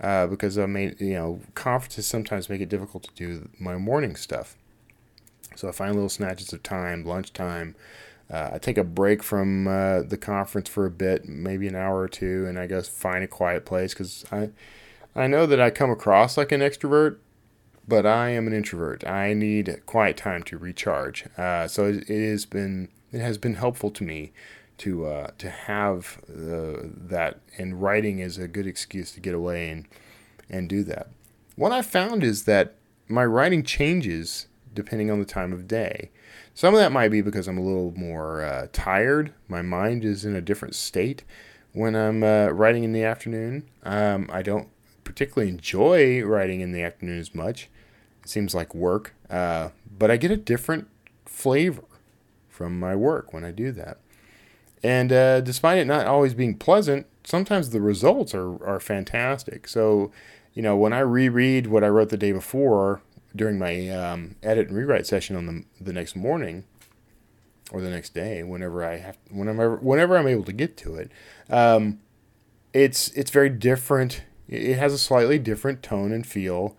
Uh, 0.00 0.26
because 0.26 0.58
I 0.58 0.66
mean, 0.66 0.94
you 0.98 1.14
know, 1.14 1.40
conferences 1.54 2.06
sometimes 2.06 2.48
make 2.48 2.60
it 2.60 2.68
difficult 2.68 3.04
to 3.04 3.14
do 3.14 3.48
my 3.58 3.76
morning 3.76 4.14
stuff. 4.16 4.56
So 5.54 5.68
I 5.68 5.72
find 5.72 5.94
little 5.94 6.10
snatches 6.10 6.52
of 6.52 6.62
time, 6.62 7.04
lunchtime, 7.04 7.74
Uh, 8.28 8.50
I 8.54 8.58
take 8.58 8.76
a 8.76 8.84
break 8.84 9.22
from 9.22 9.68
uh, 9.68 10.02
the 10.02 10.16
conference 10.16 10.68
for 10.68 10.84
a 10.84 10.90
bit, 10.90 11.28
maybe 11.28 11.68
an 11.68 11.76
hour 11.76 12.00
or 12.00 12.08
two, 12.08 12.46
and 12.46 12.58
I 12.58 12.66
go 12.66 12.82
find 12.82 13.22
a 13.22 13.28
quiet 13.28 13.64
place 13.64 13.94
because 13.94 14.24
I, 14.32 14.50
I 15.14 15.28
know 15.28 15.46
that 15.46 15.60
I 15.60 15.70
come 15.70 15.90
across 15.90 16.36
like 16.36 16.50
an 16.50 16.60
extrovert, 16.60 17.18
but 17.86 18.04
I 18.04 18.30
am 18.30 18.48
an 18.48 18.52
introvert. 18.52 19.06
I 19.06 19.32
need 19.32 19.82
quiet 19.86 20.16
time 20.16 20.42
to 20.44 20.58
recharge. 20.58 21.26
Uh, 21.38 21.68
so 21.68 21.84
it, 21.86 22.10
it, 22.10 22.30
has 22.30 22.46
been 22.46 22.88
it 23.12 23.20
has 23.20 23.38
been 23.38 23.54
helpful 23.54 23.90
to 23.92 24.02
me 24.02 24.32
to 24.78 25.06
uh, 25.06 25.30
to 25.38 25.50
have 25.50 26.20
that, 26.28 27.40
and 27.58 27.80
writing 27.80 28.18
is 28.18 28.38
a 28.38 28.48
good 28.48 28.66
excuse 28.66 29.12
to 29.12 29.20
get 29.20 29.34
away 29.34 29.70
and 29.70 29.86
and 30.48 30.68
do 30.68 30.82
that. 30.84 31.08
What 31.56 31.72
I 31.72 31.82
found 31.82 32.22
is 32.22 32.44
that 32.44 32.74
my 33.08 33.24
writing 33.24 33.62
changes 33.62 34.46
depending 34.74 35.10
on 35.10 35.18
the 35.18 35.24
time 35.24 35.52
of 35.52 35.66
day. 35.66 36.10
Some 36.54 36.74
of 36.74 36.80
that 36.80 36.92
might 36.92 37.10
be 37.10 37.20
because 37.20 37.48
I'm 37.48 37.58
a 37.58 37.64
little 37.64 37.92
more 37.96 38.44
uh, 38.44 38.66
tired. 38.72 39.32
My 39.48 39.62
mind 39.62 40.04
is 40.04 40.24
in 40.24 40.36
a 40.36 40.40
different 40.40 40.74
state 40.74 41.24
when 41.72 41.96
I'm 41.96 42.22
uh, 42.22 42.48
writing 42.48 42.84
in 42.84 42.92
the 42.92 43.04
afternoon. 43.04 43.68
Um, 43.82 44.28
I 44.32 44.42
don't 44.42 44.68
particularly 45.04 45.50
enjoy 45.50 46.22
writing 46.22 46.60
in 46.60 46.72
the 46.72 46.82
afternoon 46.82 47.18
as 47.18 47.34
much. 47.34 47.68
It 48.22 48.28
seems 48.28 48.54
like 48.54 48.74
work, 48.74 49.14
uh, 49.30 49.70
but 49.98 50.10
I 50.10 50.16
get 50.16 50.30
a 50.30 50.36
different 50.36 50.88
flavor 51.24 51.84
from 52.48 52.78
my 52.78 52.96
work 52.96 53.32
when 53.32 53.44
I 53.44 53.50
do 53.50 53.72
that. 53.72 53.98
And 54.86 55.12
uh, 55.12 55.40
despite 55.40 55.78
it 55.78 55.84
not 55.88 56.06
always 56.06 56.32
being 56.32 56.54
pleasant, 56.54 57.06
sometimes 57.24 57.70
the 57.70 57.80
results 57.80 58.36
are, 58.36 58.64
are 58.64 58.78
fantastic. 58.78 59.66
So, 59.66 60.12
you 60.54 60.62
know, 60.62 60.76
when 60.76 60.92
I 60.92 61.00
reread 61.00 61.66
what 61.66 61.82
I 61.82 61.88
wrote 61.88 62.10
the 62.10 62.16
day 62.16 62.30
before, 62.30 63.02
during 63.34 63.58
my 63.58 63.88
um, 63.88 64.36
edit 64.44 64.68
and 64.68 64.76
rewrite 64.76 65.04
session 65.04 65.34
on 65.34 65.46
the, 65.46 65.64
the 65.80 65.92
next 65.92 66.14
morning 66.14 66.66
or 67.72 67.80
the 67.80 67.90
next 67.90 68.14
day, 68.14 68.44
whenever 68.44 68.84
I 68.84 68.98
have, 68.98 69.18
whenever, 69.28 69.74
whenever 69.74 70.16
I'm 70.16 70.28
able 70.28 70.44
to 70.44 70.52
get 70.52 70.76
to 70.76 70.94
it, 70.94 71.10
um, 71.50 71.98
it's, 72.72 73.08
it's 73.08 73.32
very 73.32 73.50
different. 73.50 74.22
It 74.46 74.76
has 74.76 74.92
a 74.92 74.98
slightly 74.98 75.40
different 75.40 75.82
tone 75.82 76.12
and 76.12 76.24
feel 76.24 76.76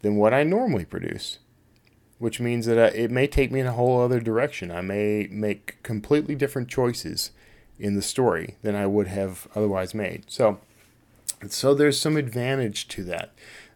than 0.00 0.16
what 0.16 0.34
I 0.34 0.42
normally 0.42 0.84
produce, 0.84 1.38
which 2.18 2.40
means 2.40 2.66
that 2.66 2.78
uh, 2.78 2.90
it 2.94 3.10
may 3.10 3.26
take 3.26 3.52
me 3.52 3.60
in 3.60 3.66
a 3.66 3.72
whole 3.72 4.00
other 4.00 4.20
direction. 4.20 4.70
I 4.70 4.80
may 4.80 5.28
make 5.30 5.82
completely 5.82 6.34
different 6.34 6.68
choices 6.68 7.30
in 7.78 7.94
the 7.94 8.02
story 8.02 8.56
than 8.62 8.74
I 8.74 8.86
would 8.86 9.08
have 9.08 9.46
otherwise 9.54 9.94
made. 9.94 10.24
So, 10.28 10.58
so 11.48 11.74
there's 11.74 12.00
some 12.00 12.16
advantage 12.16 12.88
to 12.88 13.04
that. 13.04 13.32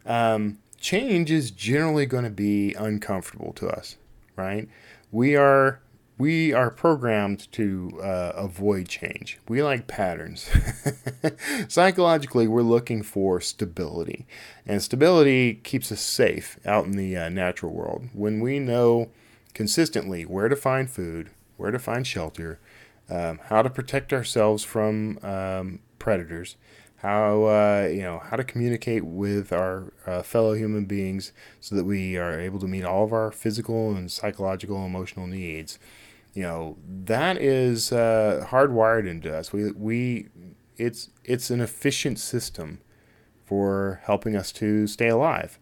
Um, 0.06 0.58
change 0.80 1.30
is 1.30 1.50
generally 1.50 2.06
going 2.06 2.24
to 2.24 2.30
be 2.30 2.74
uncomfortable 2.74 3.52
to 3.54 3.68
us, 3.68 3.96
right? 4.36 4.68
We 5.12 5.36
are 5.36 5.80
we 6.20 6.52
are 6.52 6.70
programmed 6.70 7.50
to 7.50 7.98
uh, 8.02 8.32
avoid 8.36 8.86
change. 8.86 9.38
We 9.48 9.62
like 9.62 9.86
patterns. 9.86 10.50
Psychologically, 11.68 12.46
we're 12.46 12.60
looking 12.60 13.02
for 13.02 13.40
stability, 13.40 14.26
and 14.66 14.82
stability 14.82 15.54
keeps 15.54 15.90
us 15.90 16.02
safe 16.02 16.60
out 16.66 16.84
in 16.84 16.92
the 16.92 17.16
uh, 17.16 17.30
natural 17.30 17.72
world. 17.72 18.10
When 18.12 18.40
we 18.40 18.58
know 18.58 19.08
consistently 19.54 20.26
where 20.26 20.50
to 20.50 20.56
find 20.56 20.90
food, 20.90 21.30
where 21.56 21.70
to 21.70 21.78
find 21.78 22.06
shelter, 22.06 22.60
um, 23.08 23.40
how 23.44 23.62
to 23.62 23.70
protect 23.70 24.12
ourselves 24.12 24.62
from 24.62 25.18
um, 25.22 25.78
predators, 25.98 26.56
how 26.98 27.44
uh, 27.44 27.88
you 27.90 28.02
know 28.02 28.18
how 28.18 28.36
to 28.36 28.44
communicate 28.44 29.04
with 29.04 29.54
our 29.54 29.90
uh, 30.06 30.20
fellow 30.20 30.52
human 30.52 30.84
beings 30.84 31.32
so 31.60 31.74
that 31.76 31.84
we 31.84 32.18
are 32.18 32.38
able 32.38 32.58
to 32.58 32.68
meet 32.68 32.84
all 32.84 33.04
of 33.04 33.12
our 33.14 33.30
physical 33.32 33.96
and 33.96 34.12
psychological 34.12 34.76
and 34.76 34.94
emotional 34.94 35.26
needs 35.26 35.78
you 36.34 36.42
know 36.42 36.76
that 36.86 37.38
is 37.38 37.92
uh, 37.92 38.46
hardwired 38.48 39.08
into 39.08 39.34
us 39.34 39.52
we 39.52 39.72
we 39.72 40.28
it's 40.76 41.10
it's 41.24 41.50
an 41.50 41.60
efficient 41.60 42.18
system 42.18 42.80
for 43.44 44.00
helping 44.04 44.36
us 44.36 44.52
to 44.52 44.86
stay 44.86 45.08
alive 45.08 45.58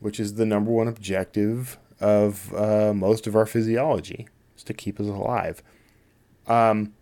which 0.00 0.20
is 0.20 0.34
the 0.34 0.46
number 0.46 0.70
one 0.70 0.88
objective 0.88 1.78
of 2.00 2.54
uh, 2.54 2.92
most 2.94 3.26
of 3.26 3.34
our 3.34 3.46
physiology 3.46 4.28
is 4.56 4.62
to 4.62 4.74
keep 4.74 5.00
us 5.00 5.06
alive 5.06 5.62
um, 6.46 6.92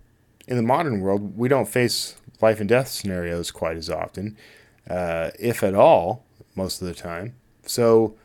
in 0.47 0.57
the 0.57 0.63
modern 0.63 1.01
world 1.01 1.37
we 1.37 1.49
don't 1.49 1.69
face 1.69 2.17
life 2.41 2.61
and 2.61 2.69
death 2.69 2.89
scenarios 2.89 3.51
quite 3.51 3.77
as 3.77 3.91
often, 3.91 4.37
uh, 4.89 5.31
if 5.39 5.63
at 5.63 5.75
all, 5.75 6.25
most 6.55 6.81
of 6.81 6.89
the 6.89 6.95
time. 6.95 7.35
So 7.65 8.17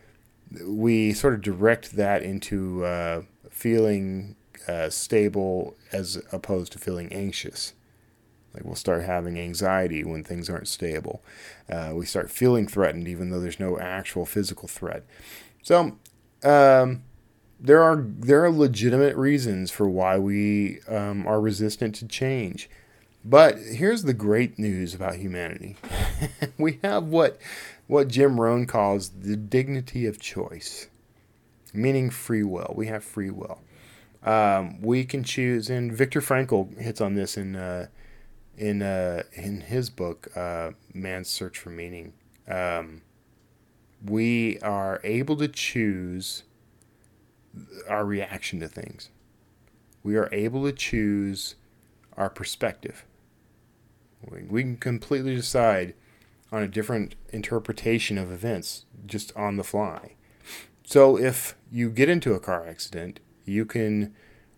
we 0.66 1.14
sort 1.14 1.34
of 1.34 1.42
direct 1.42 1.96
that 1.96 2.24
into 2.24 2.84
uh, 2.86 3.22
feeling 3.50 4.36
uh, 4.70 4.90
stable 4.90 5.76
as 5.92 6.22
opposed 6.32 6.72
to 6.74 6.78
feeling 6.78 7.12
anxious. 7.12 7.74
Like 8.54 8.64
we'll 8.64 8.76
start 8.76 9.04
having 9.04 9.40
anxiety 9.40 10.04
when 10.04 10.24
things 10.24 10.50
aren't 10.50 10.68
stable. 10.68 11.24
Uh, 11.68 11.94
we 11.96 12.06
start 12.06 12.30
feeling 12.30 12.68
threatened 12.68 13.08
even 13.08 13.30
though 13.30 13.40
there's 13.40 13.60
no 13.60 13.80
actual 13.80 14.26
physical 14.26 14.68
threat. 14.68 15.04
So 15.64 15.98
um, 16.44 17.04
there 17.60 17.82
are 17.82 18.06
there 18.06 18.44
are 18.44 18.52
legitimate 18.52 19.16
reasons 19.16 19.72
for 19.72 19.90
why 19.90 20.18
we 20.18 20.82
um, 20.88 21.26
are 21.26 21.42
resistant 21.42 21.96
to 21.96 22.08
change. 22.08 22.70
But 23.26 23.58
here's 23.58 24.04
the 24.04 24.14
great 24.14 24.58
news 24.58 24.94
about 24.94 25.16
humanity. 25.16 25.78
we 26.58 26.80
have 26.84 27.06
what 27.06 27.40
what 27.88 28.08
Jim 28.08 28.40
Rohn 28.40 28.68
calls 28.68 29.10
the 29.10 29.36
dignity 29.36 30.06
of 30.06 30.20
choice, 30.20 30.90
meaning 31.74 32.12
free 32.12 32.44
will. 32.44 32.74
We 32.76 32.88
have 32.88 33.04
free 33.04 33.32
will. 33.32 33.62
Um, 34.24 34.82
we 34.82 35.06
can 35.06 35.24
choose, 35.24 35.70
and 35.70 35.94
Viktor 35.94 36.22
Frankl 36.22 36.78
hits 36.78 37.00
on 37.00 37.16
this 37.16 37.38
in 37.38 37.56
uh, 37.56 37.88
in 38.58 38.82
uh, 38.82 39.24
in 39.34 39.62
his 39.62 39.90
book, 39.90 40.28
uh, 40.36 40.72
Man's 40.94 41.30
Search 41.30 41.58
for 41.58 41.70
Meaning. 41.70 42.14
Um, 42.48 43.02
we 44.06 44.60
are 44.60 45.00
able 45.04 45.38
to 45.38 45.48
choose 45.48 46.44
our 47.88 48.06
reaction 48.06 48.60
to 48.60 48.68
things. 48.68 49.10
We 50.04 50.16
are 50.16 50.30
able 50.32 50.64
to 50.66 50.72
choose 50.72 51.56
our 52.18 52.30
perspective. 52.30 53.06
We 54.30 54.62
can 54.64 54.78
completely 54.78 55.36
decide 55.36 55.94
on 56.52 56.62
a 56.62 56.68
different 56.68 57.16
interpretation 57.30 58.18
of 58.18 58.32
events 58.32 58.86
just 59.06 59.36
on 59.36 59.56
the 59.56 59.64
fly. 59.64 60.16
So 60.84 61.18
if 61.18 61.56
you 61.72 61.90
get 61.90 62.10
into 62.10 62.34
a 62.34 62.40
car 62.40 62.68
accident, 62.68 63.20
you 63.50 63.66
can 63.66 64.14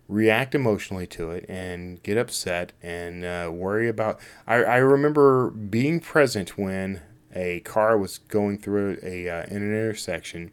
react 0.08 0.54
emotionally 0.54 1.06
to 1.06 1.30
it 1.30 1.46
and 1.48 2.02
get 2.02 2.18
upset 2.18 2.72
and 2.82 3.24
uh, 3.24 3.50
worry 3.52 3.88
about. 3.88 4.20
I, 4.46 4.56
I 4.56 4.76
remember 4.76 5.50
being 5.50 6.00
present 6.00 6.58
when 6.58 7.00
a 7.34 7.60
car 7.60 7.96
was 7.96 8.18
going 8.18 8.58
through 8.58 8.98
a 9.02 9.28
uh, 9.28 9.44
in 9.46 9.56
an 9.62 9.70
intersection 9.70 10.50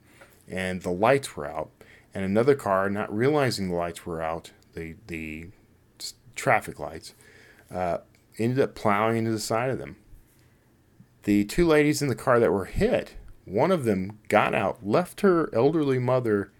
and 0.48 0.82
the 0.82 0.92
lights 0.92 1.36
were 1.36 1.46
out, 1.46 1.70
and 2.14 2.26
another 2.26 2.56
car, 2.56 2.90
not 2.90 3.16
realizing 3.16 3.70
the 3.70 3.76
lights 3.76 4.06
were 4.06 4.22
out, 4.22 4.52
the 4.74 4.96
the 5.08 5.48
traffic 6.36 6.80
lights, 6.80 7.14
uh, 7.70 8.00
ended 8.38 8.60
up 8.60 8.76
plowing 8.76 9.18
into 9.18 9.32
the 9.32 9.40
side 9.40 9.70
of 9.70 9.78
them. 9.78 9.98
The 11.24 11.44
two 11.44 11.68
ladies 11.68 12.02
in 12.02 12.08
the 12.08 12.16
car 12.16 12.40
that 12.40 12.52
were 12.52 12.66
hit, 12.66 13.16
one 13.46 13.72
of 13.72 13.84
them 13.84 14.20
got 14.30 14.56
out, 14.56 14.86
left 14.86 15.22
her 15.22 15.54
elderly 15.54 16.00
mother 16.00 16.52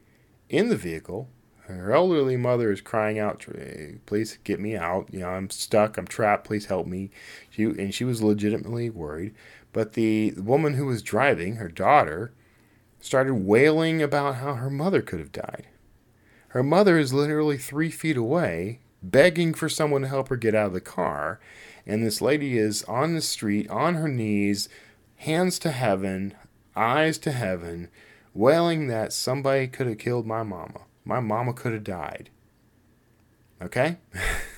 in 0.50 0.70
the 0.70 0.76
vehicle. 0.76 1.30
Her 1.70 1.94
elderly 1.94 2.36
mother 2.36 2.72
is 2.72 2.82
crying 2.82 3.20
out, 3.20 3.46
"Please 4.08 4.40
get 4.44 4.60
me 4.60 4.76
out! 4.76 5.08
You 5.12 5.20
know, 5.20 5.30
I'm 5.30 5.52
stuck. 5.52 5.98
I'm 5.98 6.08
trapped. 6.08 6.48
Please 6.48 6.66
help 6.66 6.88
me." 6.88 7.12
She 7.52 7.64
and 7.64 7.94
she 7.94 8.04
was 8.04 8.24
legitimately 8.24 8.90
worried. 8.90 9.36
But 9.72 9.94
the 9.94 10.32
woman 10.32 10.74
who 10.74 10.88
was 10.88 11.04
driving, 11.04 11.58
her 11.58 11.70
daughter, 11.70 12.32
started 13.00 13.36
wailing 13.36 14.02
about 14.02 14.38
how 14.38 14.56
her 14.56 14.72
mother 14.72 15.04
could 15.04 15.20
have 15.20 15.32
died. 15.32 15.68
Her 16.50 16.64
mother 16.64 16.98
is 16.98 17.14
literally 17.14 17.58
three 17.58 17.92
feet 17.92 18.18
away, 18.18 18.80
begging 19.04 19.54
for 19.54 19.70
someone 19.70 20.02
to 20.02 20.08
help 20.08 20.30
her 20.30 20.38
get 20.38 20.56
out 20.56 20.68
of 20.68 20.74
the 20.74 20.82
car, 20.82 21.40
and 21.86 22.04
this 22.04 22.20
lady 22.20 22.58
is 22.58 22.84
on 22.86 23.14
the 23.14 23.22
street, 23.22 23.70
on 23.70 23.94
her 23.94 24.08
knees, 24.10 24.70
hands 25.18 25.60
to 25.60 25.70
heaven, 25.70 26.34
eyes 26.76 27.20
to 27.20 27.32
heaven, 27.32 27.90
wailing 28.34 28.88
that 28.88 29.14
somebody 29.14 29.68
could 29.68 29.86
have 29.86 30.00
killed 30.00 30.26
my 30.26 30.42
mama. 30.42 30.82
My 31.10 31.20
mama 31.20 31.54
could 31.54 31.74
have 31.74 31.84
died. 31.84 32.30
Okay? 33.60 33.98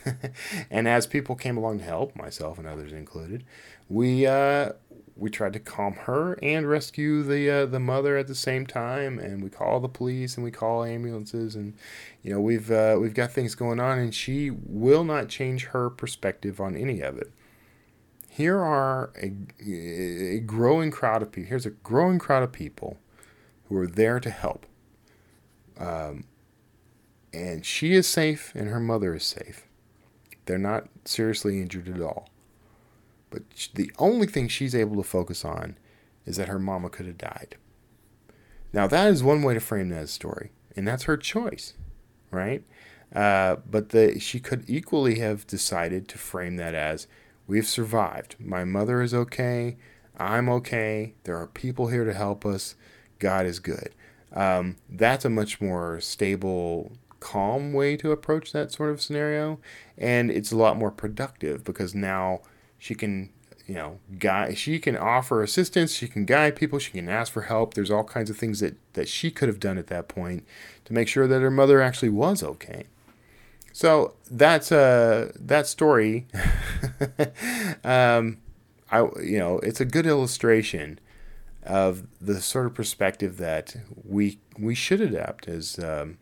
and 0.69 0.85
as 0.85 1.07
people 1.07 1.33
came 1.33 1.55
along 1.55 1.79
to 1.79 1.85
help, 1.85 2.13
myself 2.13 2.57
and 2.57 2.67
others 2.67 2.91
included, 2.91 3.45
we 3.87 4.27
uh, 4.27 4.73
we 5.15 5.29
tried 5.29 5.53
to 5.53 5.59
calm 5.59 5.93
her 5.93 6.37
and 6.43 6.67
rescue 6.67 7.23
the 7.23 7.49
uh, 7.49 7.65
the 7.67 7.79
mother 7.79 8.17
at 8.17 8.27
the 8.27 8.35
same 8.35 8.65
time, 8.67 9.17
and 9.17 9.41
we 9.41 9.49
call 9.49 9.79
the 9.79 9.87
police 9.87 10.35
and 10.35 10.43
we 10.43 10.51
call 10.51 10.83
ambulances, 10.83 11.55
and 11.55 11.73
you 12.21 12.33
know 12.33 12.41
we've 12.41 12.69
uh, 12.69 12.97
we've 12.99 13.13
got 13.13 13.31
things 13.31 13.55
going 13.55 13.79
on, 13.79 13.97
and 13.97 14.13
she 14.13 14.51
will 14.51 15.05
not 15.05 15.29
change 15.29 15.67
her 15.67 15.89
perspective 15.89 16.59
on 16.59 16.75
any 16.75 16.99
of 16.99 17.17
it. 17.17 17.31
Here 18.29 18.59
are 18.59 19.13
a, 19.21 19.31
a 19.65 20.39
growing 20.41 20.91
crowd 20.91 21.21
of 21.21 21.31
people. 21.31 21.47
Here's 21.47 21.65
a 21.65 21.71
growing 21.71 22.19
crowd 22.19 22.43
of 22.43 22.51
people 22.51 22.97
who 23.69 23.77
are 23.77 23.87
there 23.87 24.19
to 24.19 24.29
help. 24.29 24.65
Um, 25.79 26.25
and 27.33 27.65
she 27.65 27.93
is 27.93 28.07
safe 28.07 28.51
and 28.55 28.69
her 28.69 28.79
mother 28.79 29.15
is 29.15 29.23
safe. 29.23 29.67
They're 30.45 30.57
not 30.57 30.87
seriously 31.05 31.61
injured 31.61 31.87
at 31.87 32.01
all. 32.01 32.29
But 33.29 33.43
the 33.75 33.91
only 33.97 34.27
thing 34.27 34.47
she's 34.47 34.75
able 34.75 34.97
to 34.97 35.07
focus 35.07 35.45
on 35.45 35.77
is 36.25 36.37
that 36.37 36.49
her 36.49 36.59
mama 36.59 36.89
could 36.89 37.05
have 37.05 37.17
died. 37.17 37.55
Now, 38.73 38.87
that 38.87 39.07
is 39.07 39.23
one 39.23 39.43
way 39.43 39.53
to 39.53 39.59
frame 39.59 39.89
that 39.89 40.09
story, 40.09 40.51
and 40.75 40.87
that's 40.87 41.03
her 41.03 41.17
choice, 41.17 41.73
right? 42.29 42.63
Uh, 43.13 43.57
but 43.69 43.89
the, 43.89 44.19
she 44.19 44.39
could 44.39 44.63
equally 44.69 45.19
have 45.19 45.47
decided 45.47 46.07
to 46.07 46.17
frame 46.17 46.55
that 46.57 46.73
as 46.73 47.07
we've 47.47 47.67
survived. 47.67 48.35
My 48.39 48.63
mother 48.63 49.01
is 49.01 49.13
okay. 49.13 49.77
I'm 50.17 50.47
okay. 50.49 51.15
There 51.23 51.37
are 51.37 51.47
people 51.47 51.87
here 51.87 52.05
to 52.05 52.13
help 52.13 52.45
us. 52.45 52.75
God 53.19 53.45
is 53.45 53.59
good. 53.59 53.93
Um, 54.33 54.77
that's 54.89 55.25
a 55.25 55.29
much 55.29 55.59
more 55.59 55.99
stable, 55.99 56.93
calm 57.21 57.71
way 57.71 57.95
to 57.95 58.11
approach 58.11 58.51
that 58.51 58.73
sort 58.73 58.89
of 58.89 59.01
scenario. 59.01 59.59
And 59.97 60.29
it's 60.29 60.51
a 60.51 60.57
lot 60.57 60.75
more 60.75 60.91
productive 60.91 61.63
because 61.63 61.95
now 61.95 62.41
she 62.77 62.93
can 62.93 63.29
you 63.71 63.75
know, 63.75 63.99
guide. 64.19 64.57
She 64.57 64.79
can 64.79 64.97
offer 64.97 65.41
assistance. 65.41 65.93
She 65.93 66.09
can 66.09 66.25
guide 66.25 66.57
people. 66.57 66.77
She 66.77 66.91
can 66.91 67.07
ask 67.07 67.31
for 67.31 67.43
help. 67.43 67.73
There's 67.73 67.89
all 67.89 68.03
kinds 68.03 68.29
of 68.29 68.35
things 68.35 68.59
that 68.59 68.75
that 68.93 69.07
she 69.07 69.31
could 69.31 69.47
have 69.47 69.61
done 69.61 69.77
at 69.77 69.87
that 69.87 70.09
point 70.09 70.45
to 70.83 70.93
make 70.93 71.07
sure 71.07 71.25
that 71.25 71.41
her 71.41 71.49
mother 71.49 71.81
actually 71.81 72.09
was 72.09 72.43
okay. 72.43 72.87
So 73.71 74.15
that's 74.29 74.73
uh 74.73 75.31
that 75.39 75.67
story. 75.67 76.27
um, 77.85 78.39
I 78.91 79.07
you 79.21 79.39
know 79.39 79.59
it's 79.59 79.79
a 79.79 79.85
good 79.85 80.05
illustration 80.05 80.99
of 81.63 82.07
the 82.19 82.41
sort 82.41 82.65
of 82.65 82.73
perspective 82.73 83.37
that 83.37 83.77
we 84.03 84.39
we 84.59 84.75
should 84.75 84.99
adapt 84.99 85.47
as 85.47 85.79
um, 85.79 86.17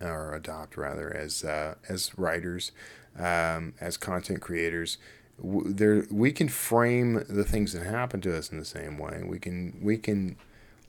or 0.00 0.34
adopt 0.34 0.76
rather 0.76 1.14
as 1.14 1.44
uh, 1.44 1.74
as 1.88 2.16
writers, 2.16 2.72
um, 3.18 3.74
as 3.80 3.96
content 3.96 4.40
creators 4.40 4.98
there 5.40 6.04
we 6.10 6.32
can 6.32 6.48
frame 6.48 7.24
the 7.28 7.44
things 7.44 7.72
that 7.72 7.86
happen 7.86 8.20
to 8.22 8.36
us 8.36 8.50
in 8.50 8.58
the 8.58 8.64
same 8.64 8.98
way. 8.98 9.22
We 9.24 9.38
can 9.38 9.78
we 9.80 9.96
can 9.96 10.36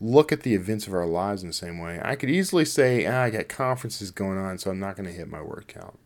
look 0.01 0.31
at 0.31 0.41
the 0.43 0.55
events 0.55 0.87
of 0.87 0.93
our 0.93 1.05
lives 1.05 1.43
in 1.43 1.49
the 1.49 1.53
same 1.53 1.77
way. 1.77 1.99
I 2.03 2.15
could 2.15 2.29
easily 2.29 2.65
say, 2.65 3.05
ah, 3.05 3.23
I 3.23 3.29
got 3.29 3.47
conferences 3.47 4.11
going 4.11 4.37
on, 4.37 4.57
so 4.57 4.71
I'm 4.71 4.79
not 4.79 4.95
going 4.95 5.07
to 5.07 5.13
hit 5.13 5.29
my 5.29 5.41
word 5.41 5.65
count, 5.67 5.99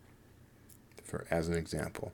for 1.04 1.26
as 1.30 1.48
an 1.48 1.56
example. 1.56 2.12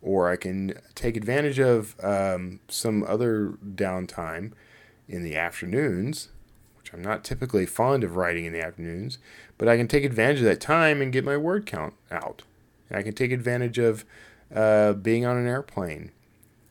Or 0.00 0.30
I 0.30 0.36
can 0.36 0.74
take 0.94 1.16
advantage 1.16 1.58
of 1.58 1.94
um, 2.02 2.60
some 2.68 3.04
other 3.04 3.54
downtime 3.64 4.52
in 5.08 5.22
the 5.22 5.36
afternoons, 5.36 6.28
I'm 6.94 7.02
not 7.02 7.24
typically 7.24 7.66
fond 7.66 8.04
of 8.04 8.16
writing 8.16 8.44
in 8.44 8.52
the 8.52 8.62
afternoons, 8.62 9.18
but 9.58 9.68
I 9.68 9.76
can 9.76 9.88
take 9.88 10.04
advantage 10.04 10.38
of 10.38 10.44
that 10.44 10.60
time 10.60 11.02
and 11.02 11.12
get 11.12 11.24
my 11.24 11.36
word 11.36 11.66
count 11.66 11.94
out. 12.10 12.42
I 12.90 13.02
can 13.02 13.14
take 13.14 13.32
advantage 13.32 13.78
of 13.78 14.04
uh, 14.54 14.92
being 14.92 15.26
on 15.26 15.36
an 15.36 15.48
airplane, 15.48 16.12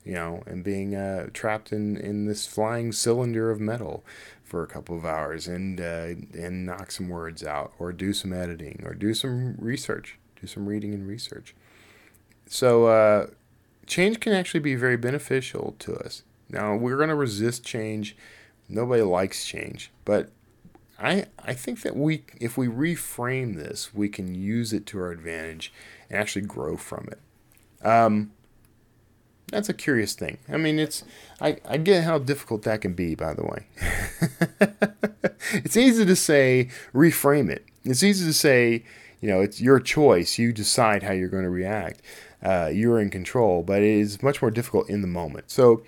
you 0.06 0.13
know, 0.13 0.42
and 0.46 0.63
being 0.63 0.96
uh, 0.96 1.27
trapped 1.34 1.74
in, 1.74 1.98
in 1.98 2.25
this 2.25 2.48
flying 2.48 2.94
cylinder 2.94 3.51
of 3.51 3.60
metal 3.60 4.06
for 4.44 4.63
a 4.63 4.68
couple 4.68 4.96
of 4.96 5.03
hours 5.03 5.48
and 5.48 5.82
uh, 5.82 6.13
and 6.34 6.65
knock 6.65 6.92
some 6.92 7.10
words 7.10 7.44
out 7.44 7.74
or 7.77 7.92
do 7.92 8.13
some 8.13 8.32
editing 8.32 8.82
or 8.86 8.94
do 8.94 9.13
some 9.13 9.56
research, 9.58 10.18
do 10.39 10.48
some 10.48 10.68
reading 10.68 10.94
and 10.94 11.08
research. 11.08 11.53
So 12.46 12.86
uh, 12.86 13.27
change 13.88 14.20
can 14.20 14.32
actually 14.32 14.62
be 14.62 14.75
very 14.75 14.96
beneficial 14.96 15.75
to 15.80 15.96
us. 15.96 16.24
Now 16.50 16.75
we're 16.75 16.98
going 16.98 17.10
to 17.10 17.15
resist 17.15 17.65
change. 17.65 18.15
Nobody 18.70 19.03
likes 19.03 19.46
change, 19.46 19.91
but 20.05 20.32
I 21.00 21.25
I 21.39 21.53
think 21.53 21.82
that 21.82 21.96
we 21.96 22.24
if 22.39 22.58
we 22.58 22.67
reframe 22.67 23.55
this, 23.55 23.93
we 23.93 24.10
can 24.10 24.34
use 24.34 24.74
it 24.74 24.86
to 24.88 25.00
our 25.00 25.12
advantage 25.12 25.74
and 26.10 26.17
actually 26.17 26.43
grow 26.43 26.77
from 26.77 27.10
it. 27.12 27.86
Um, 27.86 28.32
that's 29.48 29.70
a 29.70 29.74
curious 29.74 30.13
thing. 30.13 30.38
I 30.50 30.58
mean, 30.58 30.79
it's 30.79 31.03
I, 31.41 31.58
I 31.67 31.77
get 31.77 32.05
how 32.05 32.20
difficult 32.20 32.63
that 32.63 32.82
can 32.82 32.93
be. 32.93 33.15
By 33.15 33.34
the 33.34 33.43
way, 33.43 33.67
it's 35.53 35.77
easy 35.77 36.05
to 36.05 36.15
say 36.15 36.70
reframe 36.93 37.49
it. 37.49 37.65
It's 37.84 38.04
easy 38.04 38.26
to 38.26 38.34
say 38.34 38.86
you 39.19 39.30
know 39.30 39.41
it's 39.41 39.60
your 39.60 39.80
choice. 39.80 40.39
You 40.39 40.54
decide 40.54 41.04
how 41.04 41.12
you're 41.12 41.28
going 41.28 41.43
to 41.43 41.49
react. 41.49 42.02
Uh, 42.41 42.69
you're 42.73 42.99
in 42.99 43.10
control, 43.10 43.63
but 43.63 43.82
it 43.82 43.89
is 43.89 44.21
much 44.21 44.41
more 44.41 44.52
difficult 44.52 44.89
in 44.89 45.02
the 45.02 45.08
moment. 45.08 45.49
So 45.49 45.84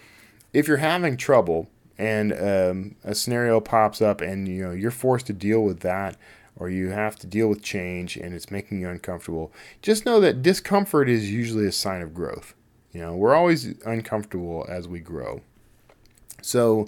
if 0.53 0.67
you're 0.67 0.77
having 0.77 1.17
trouble 1.17 1.69
and 1.97 2.33
um, 2.33 2.95
a 3.03 3.15
scenario 3.15 3.59
pops 3.59 4.01
up 4.01 4.21
and 4.21 4.47
you 4.47 4.63
know 4.63 4.71
you're 4.71 4.91
forced 4.91 5.27
to 5.27 5.33
deal 5.33 5.63
with 5.63 5.79
that 5.81 6.17
or 6.57 6.69
you 6.69 6.89
have 6.89 7.15
to 7.17 7.27
deal 7.27 7.47
with 7.47 7.61
change 7.61 8.15
and 8.15 8.33
it's 8.33 8.49
making 8.49 8.79
you 8.79 8.89
uncomfortable, 8.89 9.51
just 9.81 10.05
know 10.05 10.19
that 10.19 10.41
discomfort 10.41 11.09
is 11.09 11.31
usually 11.31 11.65
a 11.65 11.71
sign 11.71 12.01
of 12.01 12.13
growth. 12.13 12.53
You 12.93 13.01
know, 13.01 13.15
we're 13.15 13.35
always 13.35 13.77
uncomfortable 13.85 14.65
as 14.69 14.87
we 14.87 14.99
grow. 14.99 15.41
So, 16.41 16.87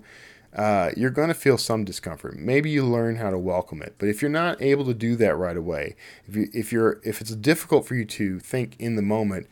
uh, 0.55 0.91
you're 0.95 1.09
going 1.09 1.27
to 1.27 1.33
feel 1.33 1.57
some 1.57 1.83
discomfort. 1.83 2.37
Maybe 2.37 2.69
you 2.69 2.85
learn 2.85 3.17
how 3.17 3.29
to 3.29 3.37
welcome 3.37 3.81
it, 3.81 3.95
but 3.97 4.07
if 4.07 4.21
you're 4.21 4.31
not 4.31 4.61
able 4.61 4.85
to 4.85 4.93
do 4.93 5.15
that 5.17 5.35
right 5.35 5.57
away, 5.57 5.95
if 6.25 6.35
you 6.35 6.47
if 6.53 6.71
you're 6.71 7.01
if 7.03 7.19
it's 7.19 7.35
difficult 7.35 7.85
for 7.85 7.95
you 7.95 8.05
to 8.05 8.39
think 8.39 8.75
in 8.79 8.95
the 8.95 9.01
moment, 9.01 9.47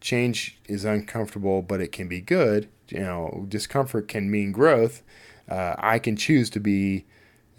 change 0.00 0.58
is 0.66 0.84
uncomfortable, 0.84 1.60
but 1.60 1.80
it 1.80 1.92
can 1.92 2.08
be 2.08 2.20
good. 2.20 2.68
You 2.92 3.00
know, 3.00 3.46
discomfort 3.48 4.08
can 4.08 4.30
mean 4.30 4.52
growth. 4.52 5.02
Uh, 5.48 5.74
I 5.78 5.98
can 5.98 6.16
choose 6.16 6.50
to 6.50 6.60
be 6.60 7.06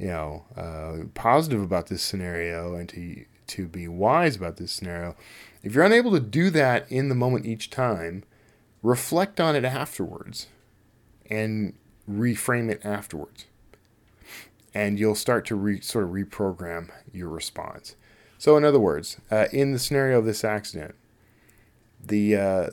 you 0.02 0.08
know, 0.08 0.46
uh, 0.58 1.06
positive 1.14 1.62
about 1.62 1.86
this 1.86 2.02
scenario 2.02 2.74
and 2.74 2.90
to 2.90 3.24
to 3.48 3.68
be 3.68 3.88
wise 3.88 4.36
about 4.36 4.58
this 4.58 4.72
scenario. 4.72 5.16
If 5.62 5.76
you're 5.76 5.84
unable 5.84 6.12
to 6.12 6.20
do 6.20 6.50
that 6.50 6.92
in 6.92 7.10
the 7.10 7.16
moment 7.16 7.46
each 7.46 7.70
time, 7.70 8.24
reflect 8.82 9.40
on 9.40 9.56
it 9.56 9.64
afterwards 9.64 10.48
and 11.30 11.74
reframe 12.10 12.72
it 12.72 12.84
afterwards. 12.84 13.46
And 14.74 14.98
you'll 14.98 15.16
start 15.16 15.46
to 15.48 15.56
re, 15.56 15.82
sort 15.82 16.06
of 16.06 16.12
reprogram 16.12 16.90
your 17.14 17.30
response. 17.30 17.96
So, 18.40 18.58
in 18.58 18.64
other 18.64 18.80
words, 18.80 19.18
uh, 19.30 19.48
in 19.52 19.72
the 19.72 19.80
scenario 19.80 20.18
of 20.18 20.26
this 20.26 20.44
accident, 20.44 20.96
the 22.04 22.36
uh, 22.38 22.68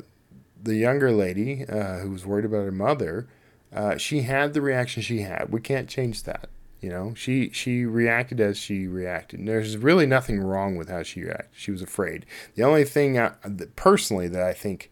the 0.62 0.76
younger 0.76 1.12
lady 1.12 1.64
uh, 1.66 1.98
who 1.98 2.10
was 2.10 2.26
worried 2.26 2.44
about 2.44 2.64
her 2.64 2.72
mother, 2.72 3.28
uh, 3.72 3.96
she 3.96 4.22
had 4.22 4.54
the 4.54 4.60
reaction 4.60 5.02
she 5.02 5.20
had. 5.20 5.50
We 5.50 5.60
can't 5.60 5.88
change 5.88 6.24
that. 6.24 6.48
You 6.80 6.90
know, 6.90 7.12
she 7.16 7.50
she 7.50 7.84
reacted 7.84 8.40
as 8.40 8.56
she 8.56 8.86
reacted. 8.86 9.40
And 9.40 9.48
there's 9.48 9.76
really 9.76 10.06
nothing 10.06 10.40
wrong 10.40 10.76
with 10.76 10.88
how 10.88 11.02
she 11.02 11.22
reacted. 11.22 11.48
She 11.52 11.72
was 11.72 11.82
afraid. 11.82 12.24
The 12.54 12.62
only 12.62 12.84
thing 12.84 13.18
I, 13.18 13.32
personally 13.74 14.28
that 14.28 14.42
I 14.42 14.52
think 14.52 14.90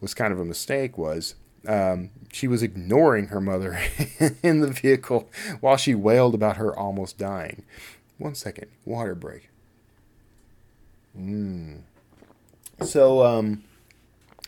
was 0.00 0.14
kind 0.14 0.32
of 0.32 0.40
a 0.40 0.44
mistake 0.46 0.96
was 0.96 1.34
um, 1.68 2.10
she 2.32 2.48
was 2.48 2.62
ignoring 2.62 3.28
her 3.28 3.40
mother 3.40 3.78
in 4.42 4.60
the 4.60 4.68
vehicle 4.68 5.28
while 5.60 5.76
she 5.76 5.94
wailed 5.94 6.34
about 6.34 6.56
her 6.56 6.76
almost 6.76 7.18
dying. 7.18 7.64
One 8.18 8.34
second, 8.34 8.68
water 8.84 9.14
break. 9.14 9.50
Mm. 11.18 11.80
So, 12.82 13.24
um, 13.24 13.64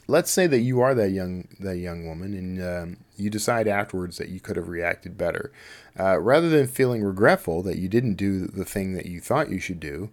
let's 0.08 0.30
say 0.30 0.48
that 0.48 0.60
you 0.60 0.80
are 0.80 0.94
that 0.94 1.10
young 1.10 1.46
that 1.60 1.76
young 1.76 2.06
woman 2.06 2.34
and 2.34 2.62
um, 2.62 2.96
you 3.16 3.30
decide 3.30 3.68
afterwards 3.68 4.16
that 4.16 4.30
you 4.30 4.40
could 4.40 4.56
have 4.56 4.68
reacted 4.68 5.16
better. 5.16 5.52
Uh, 5.98 6.18
rather 6.18 6.48
than 6.48 6.66
feeling 6.66 7.04
regretful 7.04 7.62
that 7.62 7.78
you 7.78 7.88
didn't 7.88 8.14
do 8.14 8.46
the 8.46 8.64
thing 8.64 8.94
that 8.94 9.06
you 9.06 9.20
thought 9.20 9.50
you 9.50 9.60
should 9.60 9.80
do 9.80 10.10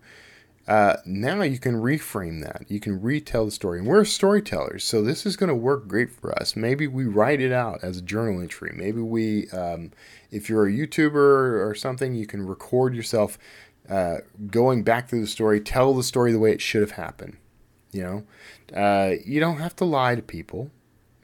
uh, 0.68 0.98
now 1.06 1.44
you 1.44 1.60
can 1.60 1.76
reframe 1.76 2.42
that. 2.42 2.66
You 2.68 2.80
can 2.80 3.00
retell 3.00 3.46
the 3.46 3.52
story. 3.52 3.80
And 3.80 3.88
we're 3.88 4.04
storytellers 4.04 4.84
so 4.84 5.02
this 5.02 5.26
is 5.26 5.38
going 5.38 5.50
to 5.50 5.56
work 5.56 5.88
great 5.88 6.10
for 6.12 6.38
us. 6.40 6.56
Maybe 6.56 6.88
we 6.88 7.06
write 7.06 7.40
it 7.40 7.52
out 7.52 7.84
as 7.84 7.98
a 7.98 8.02
journal 8.02 8.42
entry. 8.42 8.72
Maybe 8.76 9.02
we 9.02 9.50
um, 9.50 9.92
if 10.32 10.50
you're 10.50 10.68
a 10.68 10.72
youtuber 10.72 11.66
or 11.66 11.76
something 11.76 12.16
you 12.16 12.26
can 12.26 12.46
record 12.46 12.96
yourself 12.96 13.38
uh, 13.90 14.18
going 14.48 14.84
back 14.84 15.08
through 15.08 15.22
the 15.22 15.28
story 15.28 15.60
tell 15.60 15.94
the 15.94 16.04
story 16.04 16.32
the 16.32 16.40
way 16.40 16.52
it 16.52 16.62
should 16.62 16.82
have 16.82 16.92
happened 16.92 17.38
you 17.96 18.04
know, 18.04 18.24
uh, 18.76 19.16
you 19.26 19.40
don't 19.40 19.58
have 19.58 19.76
to 19.78 19.86
lie 19.86 20.16
to 20.16 20.22
people. 20.22 20.70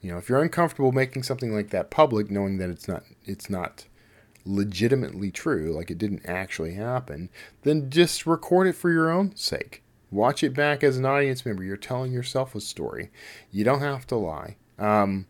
You 0.01 0.13
know, 0.13 0.17
if 0.17 0.29
you're 0.29 0.41
uncomfortable 0.41 0.93
making 0.93 1.23
something 1.23 1.53
like 1.53 1.69
that 1.71 1.91
public, 1.91 2.31
knowing 2.31 2.57
that 2.59 2.69
it's 2.69 2.87
not 2.87 3.03
it's 3.25 3.49
not 3.49 3.85
legitimately 4.45 5.31
true, 5.31 5.73
like 5.75 5.91
it 5.91 5.97
didn't 5.97 6.25
actually 6.25 6.75
happen, 6.75 7.29
then 7.63 7.89
just 7.89 8.25
record 8.25 8.67
it 8.67 8.75
for 8.75 8.89
your 8.89 9.11
own 9.11 9.35
sake. 9.35 9.83
Watch 10.09 10.43
it 10.43 10.53
back 10.53 10.81
as 10.81 10.97
an 10.97 11.05
audience 11.05 11.45
member. 11.45 11.63
You're 11.63 11.75
telling 11.75 12.13
yourself 12.13 12.55
a 12.55 12.61
story. 12.61 13.11
You 13.51 13.65
don't 13.65 13.81
have 13.81 14.07
to 14.07 14.15
lie. 14.15 14.55
Um, 14.79 15.27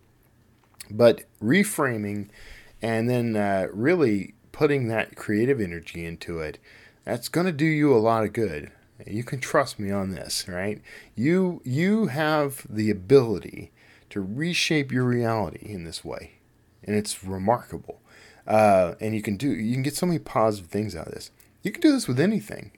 but 0.91 1.23
reframing 1.41 2.29
and 2.83 3.09
then 3.09 3.35
uh, 3.35 3.67
really 3.73 4.35
putting 4.51 4.87
that 4.87 5.15
creative 5.15 5.59
energy 5.59 6.05
into 6.05 6.39
it, 6.39 6.59
that's 7.03 7.29
going 7.29 7.47
to 7.47 7.51
do 7.51 7.65
you 7.65 7.93
a 7.93 7.97
lot 7.97 8.23
of 8.23 8.33
good. 8.33 8.71
You 9.07 9.23
can 9.23 9.39
trust 9.39 9.79
me 9.79 9.91
on 9.91 10.11
this, 10.11 10.47
right? 10.47 10.81
You 11.15 11.61
you 11.63 12.07
have 12.07 12.65
the 12.69 12.89
ability 12.89 13.71
to 14.09 14.21
reshape 14.21 14.91
your 14.91 15.05
reality 15.05 15.71
in 15.71 15.83
this 15.83 16.03
way, 16.03 16.33
and 16.83 16.95
it's 16.95 17.23
remarkable. 17.23 18.01
Uh, 18.47 18.95
and 18.99 19.15
you 19.15 19.21
can 19.21 19.37
do 19.37 19.49
you 19.49 19.73
can 19.73 19.83
get 19.83 19.95
so 19.95 20.05
many 20.05 20.19
positive 20.19 20.69
things 20.69 20.95
out 20.95 21.07
of 21.07 21.13
this. 21.13 21.31
You 21.61 21.71
can 21.71 21.81
do 21.81 21.91
this 21.91 22.07
with 22.07 22.19
anything. 22.19 22.71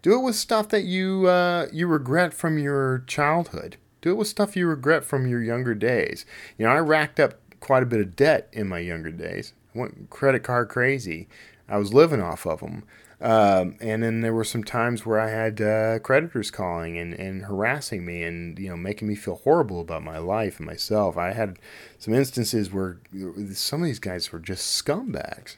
Do 0.00 0.14
it 0.14 0.22
with 0.22 0.34
stuff 0.34 0.68
that 0.70 0.82
you 0.82 1.26
uh, 1.28 1.66
you 1.72 1.86
regret 1.86 2.34
from 2.34 2.58
your 2.58 3.04
childhood. 3.06 3.76
Do 4.00 4.10
it 4.10 4.16
with 4.16 4.28
stuff 4.28 4.56
you 4.56 4.66
regret 4.66 5.04
from 5.04 5.26
your 5.28 5.42
younger 5.42 5.74
days. 5.74 6.26
You 6.58 6.66
know, 6.66 6.72
I 6.72 6.78
racked 6.78 7.20
up 7.20 7.34
quite 7.60 7.84
a 7.84 7.86
bit 7.86 8.00
of 8.00 8.16
debt 8.16 8.48
in 8.52 8.66
my 8.66 8.80
younger 8.80 9.12
days. 9.12 9.52
I 9.74 9.78
went 9.78 10.10
credit 10.10 10.42
card 10.42 10.68
crazy. 10.68 11.28
I 11.68 11.78
was 11.78 11.94
living 11.94 12.20
off 12.20 12.44
of 12.46 12.60
them. 12.60 12.82
Um, 13.22 13.76
and 13.80 14.02
then 14.02 14.20
there 14.20 14.34
were 14.34 14.42
some 14.42 14.64
times 14.64 15.06
where 15.06 15.20
I 15.20 15.30
had 15.30 15.60
uh, 15.60 16.00
creditors 16.00 16.50
calling 16.50 16.98
and, 16.98 17.14
and 17.14 17.44
harassing 17.44 18.04
me 18.04 18.24
and 18.24 18.58
you 18.58 18.68
know 18.68 18.76
making 18.76 19.06
me 19.06 19.14
feel 19.14 19.36
horrible 19.36 19.80
about 19.80 20.02
my 20.02 20.18
life 20.18 20.58
and 20.58 20.66
myself. 20.66 21.16
I 21.16 21.32
had 21.32 21.60
some 21.98 22.14
instances 22.14 22.72
where 22.72 22.98
some 23.54 23.80
of 23.80 23.86
these 23.86 24.00
guys 24.00 24.32
were 24.32 24.40
just 24.40 24.84
scumbags. 24.84 25.56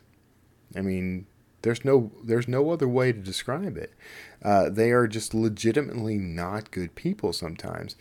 I 0.77 0.83
mean, 0.83 1.27
there's 1.63 1.87
no 1.87 2.13
there's 2.23 2.49
no 2.49 2.71
other 2.71 2.87
way 2.87 3.13
to 3.13 3.19
describe 3.19 3.79
it. 3.79 3.95
Uh, 4.43 4.69
they 4.69 4.91
are 4.91 5.07
just 5.07 5.33
legitimately 5.33 6.19
not 6.19 6.71
good 6.71 6.95
people 6.95 7.33
sometimes. 7.33 7.97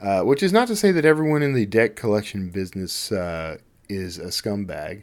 Uh, 0.00 0.22
which 0.22 0.44
is 0.44 0.52
not 0.52 0.68
to 0.68 0.76
say 0.76 0.92
that 0.92 1.04
everyone 1.04 1.42
in 1.42 1.54
the 1.54 1.66
debt 1.66 1.96
collection 1.96 2.50
business 2.50 3.10
uh, 3.10 3.56
is 3.88 4.16
a 4.16 4.26
scumbag, 4.26 5.02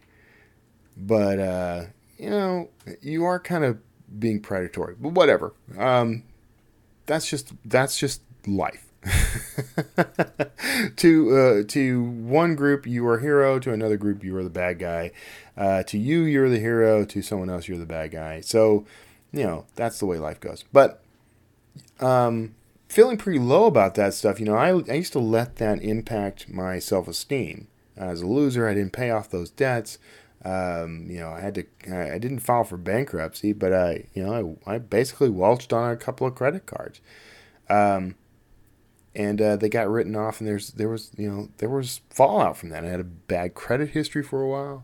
but 0.95 1.37
uh, 1.37 1.85
you 2.17 2.29
know 2.29 2.69
you 3.01 3.25
are 3.25 3.37
kind 3.37 3.65
of 3.65 3.77
being 4.17 4.41
predatory. 4.41 4.95
But 4.99 5.13
whatever. 5.13 5.53
Um, 5.77 6.23
that's 7.05 7.29
just 7.29 7.53
that's 7.63 7.99
just 7.99 8.21
life. 8.47 8.81
to 10.95 11.37
uh, 11.37 11.63
to 11.67 12.03
one 12.03 12.55
group 12.55 12.87
you 12.87 13.05
are 13.07 13.17
a 13.17 13.21
hero, 13.21 13.59
to 13.59 13.71
another 13.71 13.97
group 13.97 14.23
you 14.23 14.35
are 14.35 14.43
the 14.43 14.49
bad 14.49 14.79
guy. 14.79 15.11
Uh, 15.55 15.83
to 15.83 15.97
you 15.97 16.23
you're 16.23 16.49
the 16.49 16.59
hero, 16.59 17.05
to 17.05 17.21
someone 17.21 17.49
else 17.49 17.67
you're 17.67 17.77
the 17.77 17.85
bad 17.85 18.11
guy. 18.11 18.41
So 18.41 18.85
you 19.31 19.43
know 19.43 19.65
that's 19.75 19.99
the 19.99 20.05
way 20.05 20.17
life 20.17 20.39
goes. 20.39 20.63
But 20.73 21.03
um, 21.99 22.55
feeling 22.87 23.17
pretty 23.17 23.39
low 23.39 23.65
about 23.65 23.95
that 23.95 24.13
stuff, 24.13 24.39
you 24.39 24.45
know, 24.45 24.55
I, 24.55 24.69
I 24.69 24.95
used 24.95 25.13
to 25.13 25.19
let 25.19 25.57
that 25.57 25.81
impact 25.81 26.49
my 26.49 26.79
self 26.79 27.07
esteem. 27.07 27.67
As 27.97 28.21
a 28.21 28.27
loser, 28.27 28.67
I 28.67 28.73
didn't 28.73 28.93
pay 28.93 29.09
off 29.09 29.29
those 29.29 29.49
debts. 29.49 29.97
Um, 30.45 31.07
you 31.09 31.19
know, 31.19 31.31
I 31.31 31.41
had 31.41 31.55
to, 31.55 31.65
I 31.91 32.19
didn't 32.19 32.39
file 32.39 32.63
for 32.63 32.77
bankruptcy, 32.77 33.51
but 33.51 33.73
I, 33.73 34.05
you 34.13 34.23
know, 34.23 34.59
I, 34.67 34.75
I 34.75 34.77
basically 34.77 35.29
welched 35.29 35.73
on 35.73 35.91
a 35.91 35.97
couple 35.97 36.27
of 36.27 36.35
credit 36.35 36.67
cards. 36.67 37.01
Um, 37.67 38.15
and 39.15 39.41
uh, 39.41 39.55
they 39.55 39.69
got 39.69 39.89
written 39.89 40.15
off, 40.15 40.39
and 40.39 40.47
there's 40.47 40.71
there 40.71 40.89
was 40.89 41.11
you 41.17 41.29
know 41.29 41.49
there 41.57 41.69
was 41.69 42.01
fallout 42.09 42.57
from 42.57 42.69
that. 42.69 42.83
I 42.83 42.89
had 42.89 42.99
a 42.99 43.05
bad 43.05 43.53
credit 43.53 43.91
history 43.91 44.21
for 44.21 44.41
a 44.41 44.47
while, 44.47 44.83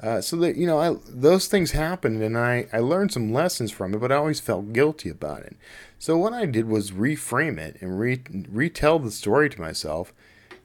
uh, 0.00 0.20
so 0.20 0.36
that 0.36 0.56
you 0.56 0.66
know 0.66 0.78
I, 0.78 0.96
those 1.08 1.48
things 1.48 1.72
happened, 1.72 2.22
and 2.22 2.38
I 2.38 2.68
I 2.72 2.78
learned 2.78 3.12
some 3.12 3.32
lessons 3.32 3.72
from 3.72 3.92
it, 3.92 3.98
but 3.98 4.12
I 4.12 4.16
always 4.16 4.40
felt 4.40 4.72
guilty 4.72 5.08
about 5.08 5.40
it. 5.42 5.56
So 5.98 6.16
what 6.16 6.32
I 6.32 6.46
did 6.46 6.68
was 6.68 6.92
reframe 6.92 7.58
it 7.58 7.76
and 7.80 7.98
re, 7.98 8.22
retell 8.48 9.00
the 9.00 9.10
story 9.10 9.50
to 9.50 9.60
myself, 9.60 10.12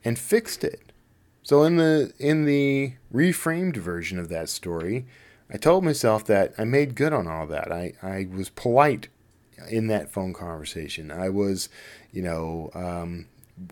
and 0.05 0.19
fixed 0.19 0.63
it. 0.63 0.87
So 1.47 1.63
in 1.63 1.77
the 1.77 2.12
in 2.19 2.43
the 2.43 2.95
reframed 3.13 3.77
version 3.77 4.19
of 4.19 4.27
that 4.27 4.49
story, 4.49 5.05
I 5.49 5.55
told 5.55 5.86
myself 5.86 6.25
that 6.25 6.53
I 6.57 6.65
made 6.65 6.93
good 6.93 7.13
on 7.13 7.25
all 7.25 7.47
that. 7.47 7.71
I, 7.71 7.93
I 8.03 8.27
was 8.29 8.49
polite 8.49 9.07
in 9.69 9.88
that 9.88 10.12
phone 10.12 10.33
conversation. 10.33 11.10
I 11.10 11.29
was, 11.29 11.69
you 12.12 12.21
know, 12.21 12.69
um, 12.73 13.27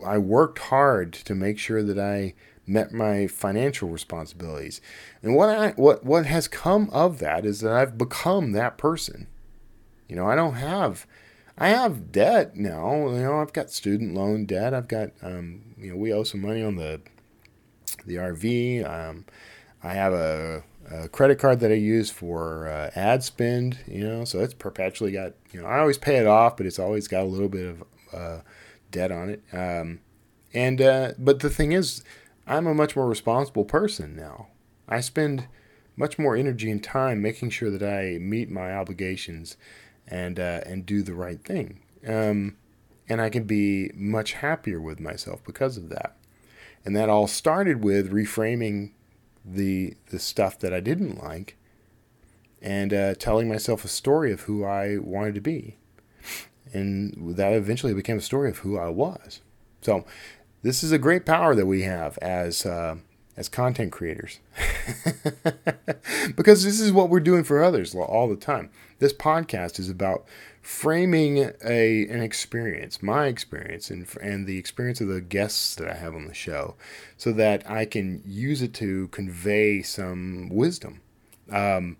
I 0.06 0.20
worked 0.20 0.60
hard 0.60 1.12
to 1.12 1.36
make 1.36 1.60
sure 1.60 1.84
that 1.84 2.00
I 2.00 2.34
met 2.66 2.94
my 2.94 3.28
financial 3.28 3.90
responsibilities. 3.90 4.80
And 5.22 5.36
what 5.36 5.50
I 5.50 5.72
what 5.72 6.06
what 6.06 6.26
has 6.28 6.48
come 6.48 6.90
of 6.94 7.20
that 7.20 7.46
is 7.46 7.60
that 7.60 7.74
I've 7.74 7.98
become 7.98 8.54
that 8.54 8.78
person. 8.78 9.28
You 10.08 10.16
know, 10.16 10.30
I 10.30 10.36
don't 10.36 10.54
have 10.54 11.06
I 11.58 11.68
have 11.68 12.14
debt 12.14 12.56
now. 12.56 13.10
You 13.10 13.20
know, 13.20 13.42
I've 13.42 13.52
got 13.52 13.70
student 13.70 14.14
loan 14.14 14.46
debt. 14.46 14.74
I've 14.74 14.88
got 14.88 15.10
um, 15.22 15.76
you 15.78 15.90
know, 15.90 15.98
we 15.98 16.14
owe 16.14 16.24
some 16.24 16.40
money 16.40 16.64
on 16.64 16.78
the 16.78 17.02
the 18.06 18.16
RV. 18.16 18.90
Um, 18.90 19.26
I 19.84 19.94
have 19.94 20.14
a, 20.14 20.64
a, 20.92 21.08
credit 21.10 21.38
card 21.38 21.60
that 21.60 21.72
I 21.72 21.76
use 21.76 22.10
for 22.10 22.68
uh, 22.68 22.92
ad 22.96 23.24
spend, 23.24 23.78
you 23.88 24.08
know, 24.08 24.26
so 24.26 24.40
it's 24.40 24.54
perpetually 24.54 25.12
got, 25.12 25.34
you 25.52 25.62
know, 25.62 25.68
I 25.68 25.80
always 25.80 25.98
pay 25.98 26.18
it 26.18 26.26
off, 26.26 26.58
but 26.58 26.66
it's 26.66 26.80
always 26.80 27.08
got 27.08 27.22
a 27.22 27.26
little 27.26 27.50
bit 27.50 27.68
of 27.68 27.84
uh, 28.14 28.42
debt 28.92 29.12
on 29.12 29.30
it. 29.30 29.44
Um, 29.54 30.00
and, 30.54 30.82
uh, 30.82 31.14
but 31.20 31.42
the 31.42 31.50
thing 31.50 31.72
is, 31.72 32.04
I'm 32.48 32.68
a 32.68 32.74
much 32.74 32.96
more 32.96 33.08
responsible 33.08 33.66
person 33.66 34.16
now. 34.16 34.48
I 34.88 35.02
spend 35.02 35.48
much 35.96 36.18
more 36.18 36.36
energy 36.36 36.72
and 36.72 36.84
time 36.84 37.22
making 37.22 37.50
sure 37.52 37.70
that 37.70 37.84
I 37.84 38.18
meet 38.20 38.50
my 38.50 38.74
obligations 38.74 39.58
and, 40.08 40.40
uh, 40.40 40.62
and 40.66 40.86
do 40.86 41.04
the 41.04 41.14
right 41.14 41.44
thing. 41.44 41.80
Um, 42.08 42.58
and 43.08 43.22
I 43.22 43.30
can 43.30 43.44
be 43.44 43.92
much 43.94 44.34
happier 44.34 44.82
with 44.82 45.00
myself 45.00 45.44
because 45.44 45.78
of 45.78 45.90
that. 45.90 46.16
And 46.86 46.96
that 46.96 47.10
all 47.10 47.28
started 47.28 47.84
with 47.84 48.12
reframing 48.12 48.92
the 49.44 49.96
the 50.10 50.20
stuff 50.20 50.60
that 50.60 50.74
I 50.74 50.80
didn't 50.80 51.24
like 51.24 51.58
and 52.62 52.94
uh, 52.94 53.14
telling 53.16 53.48
myself 53.48 53.86
a 53.86 53.90
story 53.90 54.32
of 54.32 54.42
who 54.42 54.64
I 54.64 54.98
wanted 54.98 55.36
to 55.36 55.42
be. 55.42 55.78
And 56.74 57.38
that 57.38 57.54
eventually 57.54 57.94
became 57.94 58.18
a 58.18 58.22
story 58.22 58.50
of 58.50 58.60
who 58.60 58.78
I 58.78 58.90
was. 58.90 59.42
So 59.82 60.06
this 60.64 60.84
is 60.84 60.92
a 60.92 60.98
great 60.98 61.26
power 61.26 61.54
that 61.54 61.68
we 61.68 61.84
have 61.84 62.18
as 62.18 62.66
uh, 62.66 62.96
as 63.38 63.50
content 63.50 63.92
creators. 63.92 64.40
because 66.36 66.64
this 66.64 66.80
is 66.80 66.92
what 66.92 67.10
we're 67.10 67.20
doing 67.20 67.44
for 67.44 67.64
others 67.64 67.94
all 67.94 68.28
the 68.28 68.36
time. 68.36 68.72
This 69.00 69.14
podcast 69.14 69.80
is 69.80 69.90
about 69.90 70.26
framing 70.66 71.52
a 71.64 72.08
an 72.08 72.22
experience, 72.22 73.04
my 73.04 73.28
experience, 73.28 73.92
and 73.92 74.08
and 74.20 74.48
the 74.48 74.58
experience 74.58 75.00
of 75.00 75.08
the 75.08 75.22
guests 75.22 75.76
that 75.76 75.88
I 75.88 75.94
have 75.94 76.16
on 76.16 76.28
the 76.28 76.34
show, 76.34 76.74
so 77.18 77.32
that 77.34 77.70
I 77.70 77.86
can 77.86 78.24
use 78.26 78.64
it 78.64 78.74
to 78.76 79.08
convey 79.10 79.84
some 79.84 80.50
wisdom. 80.50 81.02
Um, 81.52 81.98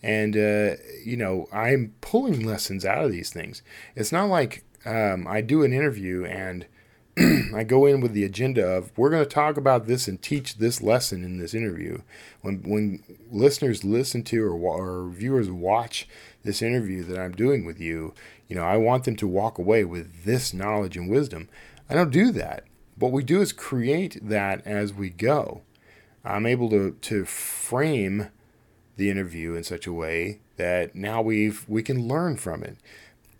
and 0.00 0.36
uh, 0.36 0.76
you 1.04 1.16
know, 1.16 1.48
I'm 1.52 1.94
pulling 2.00 2.46
lessons 2.46 2.84
out 2.84 3.04
of 3.04 3.10
these 3.10 3.30
things. 3.30 3.62
It's 3.96 4.12
not 4.12 4.28
like 4.28 4.64
um, 4.86 5.26
I 5.26 5.40
do 5.40 5.64
an 5.64 5.72
interview 5.72 6.24
and 6.24 6.66
I 7.54 7.64
go 7.64 7.86
in 7.86 8.00
with 8.00 8.12
the 8.12 8.24
agenda 8.24 8.64
of 8.64 8.96
we're 8.96 9.10
going 9.10 9.24
to 9.24 9.28
talk 9.28 9.56
about 9.56 9.86
this 9.86 10.06
and 10.06 10.22
teach 10.22 10.58
this 10.58 10.80
lesson 10.80 11.24
in 11.24 11.38
this 11.38 11.54
interview. 11.54 12.02
When 12.42 12.62
when 12.62 13.02
listeners 13.30 13.82
listen 13.82 14.22
to 14.24 14.44
or, 14.44 14.52
or 14.52 15.10
viewers 15.10 15.50
watch 15.50 16.08
this 16.44 16.62
interview 16.62 17.02
that 17.04 17.18
I'm 17.18 17.32
doing 17.32 17.64
with 17.64 17.80
you, 17.80 18.14
you 18.48 18.54
know, 18.54 18.62
I 18.62 18.76
want 18.76 19.04
them 19.04 19.16
to 19.16 19.26
walk 19.26 19.58
away 19.58 19.84
with 19.84 20.24
this 20.24 20.54
knowledge 20.54 20.96
and 20.96 21.10
wisdom. 21.10 21.48
I 21.88 21.94
don't 21.94 22.10
do 22.10 22.30
that. 22.32 22.64
What 22.96 23.12
we 23.12 23.24
do 23.24 23.40
is 23.40 23.52
create 23.52 24.18
that 24.22 24.64
as 24.66 24.94
we 24.94 25.10
go. 25.10 25.62
I'm 26.24 26.46
able 26.46 26.70
to, 26.70 26.92
to 26.92 27.24
frame 27.24 28.28
the 28.96 29.10
interview 29.10 29.54
in 29.54 29.64
such 29.64 29.86
a 29.86 29.92
way 29.92 30.40
that 30.56 30.94
now 30.94 31.20
we've 31.20 31.64
we 31.68 31.82
can 31.82 32.06
learn 32.06 32.36
from 32.36 32.62
it. 32.62 32.76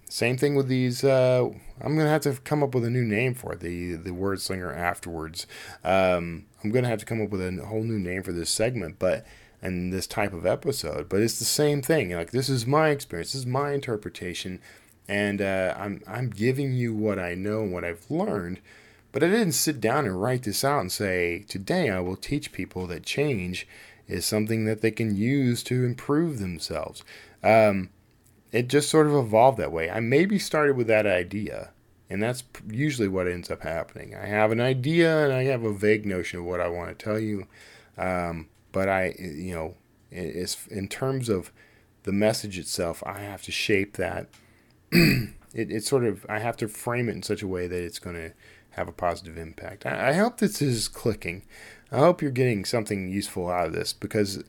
Same 0.09 0.37
thing 0.37 0.55
with 0.55 0.69
these. 0.69 1.03
Uh, 1.03 1.51
I'm 1.81 1.97
gonna 1.97 2.11
have 2.11 2.23
to 2.23 2.35
come 2.35 2.63
up 2.63 2.75
with 2.75 2.85
a 2.85 2.91
new 2.91 3.05
name 3.05 3.35
for 3.35 3.53
it. 3.53 3.61
The 3.61 3.95
the 3.95 4.13
word 4.13 4.41
slinger 4.41 4.73
afterwards. 4.73 5.47
Um, 5.83 6.47
I'm 6.63 6.71
gonna 6.71 6.89
have 6.89 7.01
to 7.01 7.07
come 7.07 7.23
up 7.23 7.31
with 7.31 7.41
a 7.41 7.65
whole 7.65 7.83
new 7.83 7.99
name 7.99 8.23
for 8.23 8.33
this 8.33 8.51
segment, 8.51 8.99
but 8.99 9.25
and 9.65 9.93
this 9.93 10.07
type 10.07 10.35
of 10.35 10.45
episode. 10.45 11.09
But 11.09 11.23
it's 11.23 11.39
the 11.39 11.45
same 11.45 11.81
thing. 11.83 12.11
Like 12.11 12.31
this 12.31 12.49
is 12.49 12.67
my 12.67 12.91
experience, 12.91 13.33
this 13.33 13.41
is 13.41 13.47
my 13.47 13.73
interpretation, 13.73 14.61
and 15.09 15.41
uh, 15.41 15.75
I'm 15.77 16.03
I'm 16.07 16.31
giving 16.31 16.75
you 16.75 16.95
what 16.95 17.19
I 17.19 17.35
know 17.35 17.63
and 17.63 17.73
what 17.73 17.85
I've 17.85 18.09
learned. 18.11 18.61
But 19.11 19.23
I 19.23 19.29
didn't 19.29 19.53
sit 19.53 19.81
down 19.81 20.07
and 20.07 20.21
write 20.21 20.43
this 20.43 20.65
out 20.65 20.81
and 20.81 20.93
say 20.93 21.45
today 21.49 21.89
I 21.89 22.01
will 22.01 22.17
teach 22.17 22.53
people 22.53 22.87
that 22.89 23.05
change 23.05 23.67
is 24.07 24.27
something 24.27 24.67
that 24.67 24.83
they 24.83 24.91
can 24.91 25.17
use 25.17 25.63
to 25.65 25.85
improve 25.85 26.41
themselves. 26.41 27.03
Um, 27.43 27.91
it 28.53 28.69
just 28.69 28.91
sort 28.91 29.07
of 29.07 29.15
evolved 29.15 29.59
that 29.59 29.73
way. 29.73 29.89
I 29.89 30.01
maybe 30.01 30.39
started 30.39 30.77
with 30.77 30.89
that 30.89 31.07
idea, 31.07 31.71
and 32.11 32.23
that's 32.23 32.45
usually 32.69 33.09
what 33.09 33.29
ends 33.29 33.51
up 33.51 33.63
happening. 33.63 34.15
I 34.15 34.27
have 34.27 34.53
an 34.53 34.61
idea 34.61 35.25
and 35.25 35.33
I 35.33 35.45
have 35.45 35.65
a 35.65 35.73
vague 35.73 36.05
notion 36.05 36.41
of 36.41 36.45
what 36.45 36.61
I 36.61 36.69
want 36.69 36.97
to 36.99 37.05
tell 37.05 37.19
you. 37.19 37.47
Um, 37.97 38.49
but 38.75 38.89
I, 38.89 39.15
you 39.19 39.55
know, 39.55 39.75
it's 40.11 40.67
in 40.67 40.89
terms 40.89 41.29
of 41.29 41.53
the 42.03 42.13
message 42.13 42.59
itself, 42.59 43.05
I 43.07 43.21
have 43.21 43.41
to 43.43 43.53
shape 43.53 43.97
that. 43.97 44.29
it, 44.93 45.31
it's 45.55 45.89
sort 45.89 46.05
of 46.05 46.27
I 46.29 46.41
have 46.41 46.57
to 46.59 46.69
frame 46.69 47.09
it 47.09 47.13
in 47.13 47.23
such 47.23 47.41
a 47.41 47.49
way 47.49 47.69
that 47.69 47.83
it's 47.83 48.01
going 48.01 48.17
to 48.17 48.33
have 48.71 48.89
a 48.89 48.93
positive 48.93 49.39
impact. 49.39 49.87
I, 49.87 50.11
I 50.11 50.13
hope 50.15 50.39
this 50.39 50.61
is 50.61 50.89
clicking. 50.89 51.45
I 51.93 51.99
hope 51.99 52.21
you're 52.21 52.33
getting 52.33 52.65
something 52.65 53.09
useful 53.09 53.49
out 53.49 53.69
of 53.69 53.73
this 53.73 53.93
because 53.93 54.43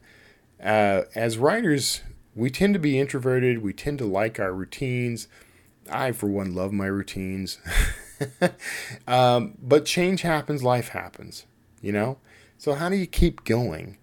uh, 0.62 1.04
as 1.14 1.38
writers, 1.38 2.02
we 2.36 2.50
tend 2.50 2.74
to 2.74 2.80
be 2.80 3.00
introverted. 3.00 3.62
We 3.62 3.74
tend 3.74 4.00
to 4.00 4.06
like 4.06 4.40
our 4.40 4.54
routines. 4.54 5.28
I, 5.88 6.14
for 6.14 6.26
one, 6.28 6.56
love 6.56 6.74
my 6.74 6.88
routines. 6.88 7.60
um, 9.08 9.54
but 9.62 9.86
change 9.86 10.24
happens, 10.24 10.64
life 10.64 10.90
happens, 10.90 11.46
you 11.80 11.92
know? 11.92 12.18
So, 12.58 12.74
how 12.74 12.90
do 12.90 12.96
you 12.96 13.06
keep 13.06 13.44
going? 13.44 13.98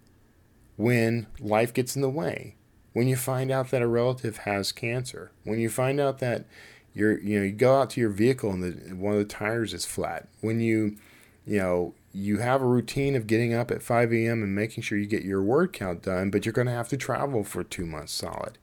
When 0.75 1.27
life 1.39 1.73
gets 1.73 1.95
in 1.95 2.01
the 2.01 2.09
way, 2.09 2.55
when 2.93 3.07
you 3.07 3.15
find 3.15 3.51
out 3.51 3.71
that 3.71 3.81
a 3.81 3.87
relative 3.87 4.37
has 4.37 4.71
cancer, 4.71 5.31
when 5.43 5.59
you 5.59 5.69
find 5.69 5.99
out 5.99 6.19
that 6.19 6.45
you're 6.93 7.19
you 7.19 7.39
know 7.39 7.45
you 7.45 7.51
go 7.51 7.79
out 7.79 7.89
to 7.91 8.01
your 8.01 8.09
vehicle 8.09 8.51
and 8.51 8.63
the 8.63 8.95
one 8.95 9.13
of 9.13 9.19
the 9.19 9.25
tires 9.25 9.73
is 9.73 9.85
flat. 9.85 10.27
When 10.41 10.59
you 10.59 10.97
you 11.45 11.59
know 11.59 11.93
you 12.13 12.37
have 12.37 12.61
a 12.61 12.65
routine 12.65 13.15
of 13.15 13.25
getting 13.25 13.53
up 13.53 13.71
at 13.71 13.81
5 13.81 14.13
a.m. 14.13 14.43
and 14.43 14.53
making 14.53 14.83
sure 14.83 14.99
you 14.99 15.07
get 15.07 15.23
your 15.23 15.41
word 15.41 15.73
count 15.73 16.03
done, 16.03 16.29
but 16.29 16.45
you're 16.45 16.53
going 16.53 16.67
to 16.67 16.73
have 16.73 16.89
to 16.89 16.97
travel 16.97 17.43
for 17.43 17.63
two 17.63 17.87
months 17.87 18.13
solid. 18.13 18.59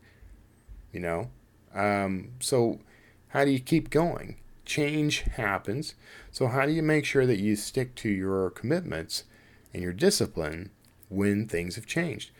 You 0.92 1.00
know, 1.00 1.30
um, 1.74 2.30
so 2.38 2.78
how 3.28 3.44
do 3.44 3.50
you 3.50 3.58
keep 3.58 3.90
going? 3.90 4.36
Change 4.64 5.22
happens. 5.22 5.94
So 6.30 6.46
how 6.46 6.64
do 6.64 6.72
you 6.72 6.82
make 6.82 7.04
sure 7.04 7.26
that 7.26 7.40
you 7.40 7.56
stick 7.56 7.96
to 7.96 8.08
your 8.08 8.50
commitments 8.50 9.24
and 9.74 9.82
your 9.82 9.92
discipline 9.92 10.70
when 11.10 11.46
things 11.46 11.76
have 11.76 11.86
changed? 11.86 12.30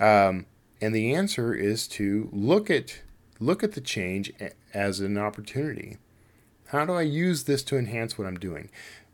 Um, 0.00 0.46
and 0.80 0.94
the 0.94 1.14
answer 1.14 1.52
is 1.52 1.86
to 1.88 2.30
look 2.32 2.70
at 2.70 3.02
look 3.38 3.62
at 3.62 3.72
the 3.72 3.80
change 3.80 4.32
as 4.72 5.00
an 5.00 5.18
opportunity. 5.18 5.98
How 6.68 6.84
do 6.84 6.92
I 6.92 7.02
use 7.02 7.44
this 7.44 7.62
to 7.64 7.76
enhance 7.78 8.16
what 8.16 8.26
I'm 8.26 8.38
doing? 8.38 8.70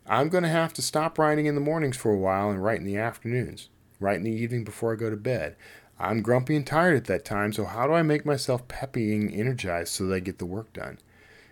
I'm 0.07 0.29
going 0.29 0.45
to 0.45 0.49
have 0.49 0.73
to 0.75 0.83
stop 0.83 1.19
writing 1.19 1.47
in 1.47 1.55
the 1.55 1.61
mornings 1.61 1.97
for 1.97 2.13
a 2.13 2.19
while 2.19 2.51
and 2.51 2.63
write 2.63 2.81
in 2.81 2.87
the 2.87 2.97
afternoons, 2.97 3.69
write 3.99 4.19
in 4.19 4.25
the 4.25 4.31
evening 4.31 4.63
before 4.63 4.93
I 4.93 4.97
go 4.97 5.11
to 5.11 5.17
bed. 5.17 5.57
I'm 5.99 6.23
grumpy 6.23 6.55
and 6.55 6.67
tired 6.67 6.97
at 6.97 7.07
that 7.07 7.25
time, 7.25 7.53
so 7.53 7.65
how 7.65 7.87
do 7.87 7.95
I 7.95 8.03
make 8.03 8.27
myself 8.27 8.69
peppy 8.69 9.15
and 9.15 9.33
energized 9.33 9.93
so 9.93 10.07
that 10.07 10.15
I 10.15 10.21
get 10.21 10.39
the 10.39 10.47
work 10.47 10.73
done? 10.73 10.99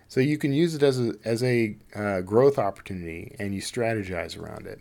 So 0.09 0.21
you 0.21 0.37
can 0.37 0.53
use 0.53 0.75
it 0.75 0.83
as 0.83 1.01
a, 1.01 1.15
as 1.25 1.43
a 1.43 1.77
uh, 1.97 2.21
growth 2.21 2.59
opportunity 2.59 3.35
and 3.39 3.55
you 3.55 3.63
strategize 3.63 4.39
around 4.39 4.67
it. 4.67 4.81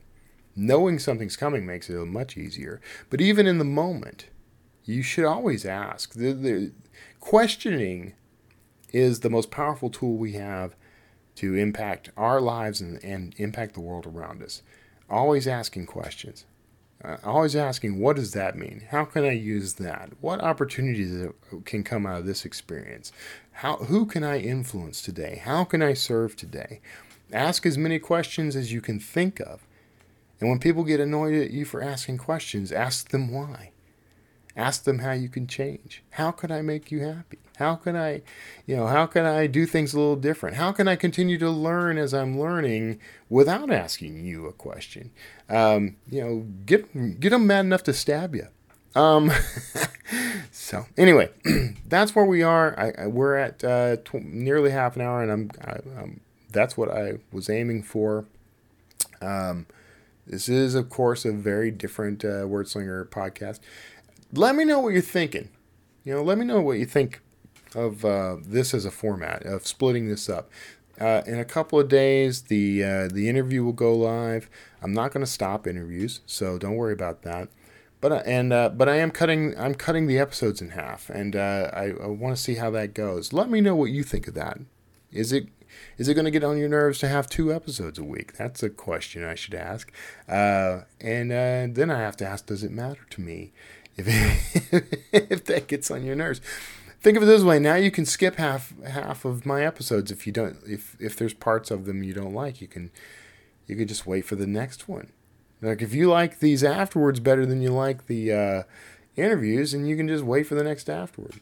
Knowing 0.55 0.99
something's 0.99 1.35
coming 1.35 1.65
makes 1.65 1.89
it 1.89 2.05
much 2.05 2.37
easier. 2.37 2.79
But 3.09 3.21
even 3.21 3.47
in 3.47 3.57
the 3.57 3.63
moment, 3.63 4.27
you 4.85 5.01
should 5.01 5.25
always 5.25 5.65
ask. 5.65 6.13
The, 6.13 6.33
the 6.33 6.71
questioning 7.19 8.13
is 8.91 9.21
the 9.21 9.29
most 9.29 9.49
powerful 9.49 9.89
tool 9.89 10.15
we 10.15 10.33
have 10.33 10.75
to 11.35 11.55
impact 11.55 12.11
our 12.15 12.39
lives 12.39 12.81
and, 12.81 13.03
and 13.03 13.33
impact 13.37 13.73
the 13.73 13.81
world 13.81 14.05
around 14.05 14.43
us. 14.43 14.61
Always 15.09 15.47
asking 15.47 15.87
questions. 15.87 16.45
Uh, 17.03 17.17
always 17.23 17.55
asking, 17.55 17.99
what 17.99 18.15
does 18.15 18.31
that 18.31 18.55
mean? 18.55 18.83
How 18.91 19.03
can 19.03 19.25
I 19.25 19.31
use 19.31 19.73
that? 19.73 20.11
What 20.21 20.41
opportunities 20.41 21.27
can 21.65 21.83
come 21.83 22.05
out 22.05 22.19
of 22.19 22.25
this 22.25 22.45
experience? 22.45 23.11
How, 23.51 23.77
who 23.77 24.05
can 24.05 24.23
I 24.23 24.39
influence 24.39 25.01
today? 25.01 25.41
How 25.43 25.65
can 25.65 25.81
I 25.81 25.95
serve 25.95 26.35
today? 26.35 26.79
Ask 27.31 27.65
as 27.65 27.77
many 27.77 27.99
questions 27.99 28.55
as 28.55 28.71
you 28.71 28.79
can 28.79 28.99
think 28.99 29.39
of. 29.41 29.67
And 30.43 30.49
when 30.49 30.59
people 30.59 30.83
get 30.83 30.99
annoyed 30.99 31.35
at 31.35 31.51
you 31.51 31.63
for 31.63 31.81
asking 31.81 32.17
questions, 32.17 32.73
ask 32.73 33.11
them 33.11 33.31
why. 33.31 33.71
Ask 34.57 34.83
them 34.83 34.99
how 34.99 35.13
you 35.13 35.29
can 35.29 35.47
change. 35.47 36.03
How 36.09 36.31
can 36.31 36.51
I 36.51 36.61
make 36.61 36.91
you 36.91 36.99
happy? 36.99 37.37
How 37.59 37.75
can 37.75 37.95
I, 37.95 38.23
you 38.65 38.75
know, 38.75 38.87
how 38.87 39.05
can 39.05 39.25
I 39.25 39.47
do 39.47 39.65
things 39.65 39.93
a 39.93 39.97
little 39.97 40.17
different? 40.17 40.57
How 40.57 40.73
can 40.73 40.89
I 40.89 40.97
continue 40.97 41.37
to 41.37 41.49
learn 41.49 41.97
as 41.97 42.13
I'm 42.13 42.37
learning 42.37 42.99
without 43.29 43.71
asking 43.71 44.25
you 44.25 44.45
a 44.45 44.51
question? 44.51 45.11
Um, 45.49 45.95
you 46.09 46.21
know, 46.21 46.45
get 46.65 47.21
get 47.21 47.29
them 47.29 47.47
mad 47.47 47.61
enough 47.61 47.83
to 47.83 47.93
stab 47.93 48.35
you. 48.35 48.49
Um, 48.95 49.31
so 50.51 50.87
anyway, 50.97 51.29
that's 51.87 52.13
where 52.13 52.25
we 52.25 52.43
are. 52.43 52.77
I, 52.77 53.03
I 53.03 53.07
we're 53.07 53.37
at 53.37 53.63
uh, 53.63 53.95
tw- 54.03 54.25
nearly 54.25 54.71
half 54.71 54.97
an 54.97 55.03
hour, 55.03 55.23
and 55.23 55.31
I'm, 55.31 55.51
I, 55.63 56.01
I'm 56.01 56.19
that's 56.51 56.75
what 56.75 56.89
I 56.89 57.19
was 57.31 57.49
aiming 57.49 57.83
for. 57.83 58.25
Um, 59.21 59.67
this 60.25 60.47
is, 60.47 60.75
of 60.75 60.89
course, 60.89 61.25
a 61.25 61.31
very 61.31 61.71
different 61.71 62.23
uh, 62.23 62.45
Wordslinger 62.45 63.09
podcast 63.09 63.59
let 64.33 64.55
me 64.55 64.65
know 64.65 64.79
what 64.79 64.93
you're 64.93 65.01
thinking. 65.01 65.49
You 66.03 66.15
know, 66.15 66.23
let 66.23 66.37
me 66.37 66.45
know 66.45 66.61
what 66.61 66.79
you 66.79 66.85
think 66.85 67.21
of 67.75 68.03
uh, 68.03 68.37
this 68.43 68.73
as 68.73 68.85
a 68.85 68.91
format 68.91 69.45
of 69.45 69.65
splitting 69.65 70.09
this 70.09 70.29
up. 70.29 70.49
Uh, 70.99 71.21
in 71.25 71.39
a 71.39 71.45
couple 71.45 71.79
of 71.79 71.87
days, 71.87 72.43
the 72.43 72.83
uh, 72.83 73.07
the 73.07 73.27
interview 73.29 73.63
will 73.63 73.73
go 73.73 73.95
live. 73.95 74.49
I'm 74.81 74.93
not 74.93 75.11
going 75.11 75.25
to 75.25 75.31
stop 75.31 75.65
interviews, 75.65 76.21
so 76.25 76.57
don't 76.57 76.75
worry 76.75 76.93
about 76.93 77.23
that. 77.23 77.49
But 77.99 78.11
uh, 78.11 78.23
and 78.25 78.53
uh, 78.53 78.69
but 78.69 78.89
I 78.89 78.97
am 78.97 79.11
cutting 79.11 79.57
I'm 79.57 79.75
cutting 79.75 80.07
the 80.07 80.19
episodes 80.19 80.61
in 80.61 80.69
half, 80.69 81.09
and 81.09 81.35
uh, 81.35 81.71
I, 81.73 81.93
I 82.03 82.07
want 82.07 82.35
to 82.35 82.41
see 82.41 82.55
how 82.55 82.69
that 82.71 82.93
goes. 82.93 83.33
Let 83.33 83.49
me 83.49 83.61
know 83.61 83.75
what 83.75 83.91
you 83.91 84.03
think 84.03 84.27
of 84.27 84.33
that. 84.35 84.59
Is 85.11 85.31
it 85.31 85.47
is 85.97 86.07
it 86.07 86.13
going 86.13 86.25
to 86.25 86.31
get 86.31 86.43
on 86.43 86.57
your 86.57 86.69
nerves 86.69 86.99
to 86.99 87.07
have 87.07 87.29
two 87.29 87.53
episodes 87.53 87.99
a 87.99 88.03
week? 88.03 88.37
That's 88.37 88.63
a 88.63 88.69
question 88.69 89.23
I 89.23 89.35
should 89.35 89.53
ask. 89.53 89.91
and 90.27 91.31
then 91.31 91.91
I 91.91 91.99
have 91.99 92.17
to 92.17 92.25
ask, 92.25 92.45
does 92.45 92.63
it 92.63 92.71
matter 92.71 93.05
to 93.11 93.21
me? 93.21 93.51
if 93.97 94.07
if 95.13 95.45
that 95.45 95.67
gets 95.67 95.91
on 95.91 96.03
your 96.03 96.15
nerves. 96.15 96.41
Think 97.01 97.17
of 97.17 97.23
it 97.23 97.27
this 97.27 97.43
way: 97.43 97.59
now 97.59 97.75
you 97.75 97.91
can 97.91 98.05
skip 98.05 98.35
half 98.35 98.73
half 98.83 99.25
of 99.25 99.45
my 99.45 99.65
episodes 99.65 100.11
if 100.11 100.25
you 100.25 100.33
don't 100.33 100.57
if 100.65 100.95
if 100.99 101.15
there's 101.15 101.33
parts 101.33 101.71
of 101.71 101.85
them 101.85 102.03
you 102.03 102.13
don't 102.13 102.33
like. 102.33 102.61
You 102.61 102.67
can 102.67 102.91
you 103.67 103.75
can 103.75 103.87
just 103.87 104.05
wait 104.05 104.25
for 104.25 104.35
the 104.35 104.47
next 104.47 104.87
one. 104.87 105.11
Like 105.61 105.81
if 105.81 105.93
you 105.93 106.09
like 106.09 106.39
these 106.39 106.63
afterwards 106.63 107.19
better 107.19 107.45
than 107.45 107.61
you 107.61 107.69
like 107.69 108.07
the 108.07 108.33
uh, 108.33 108.63
interviews, 109.15 109.73
and 109.73 109.87
you 109.87 109.95
can 109.95 110.07
just 110.07 110.23
wait 110.23 110.47
for 110.47 110.55
the 110.55 110.63
next 110.63 110.89
afterward. 110.89 111.39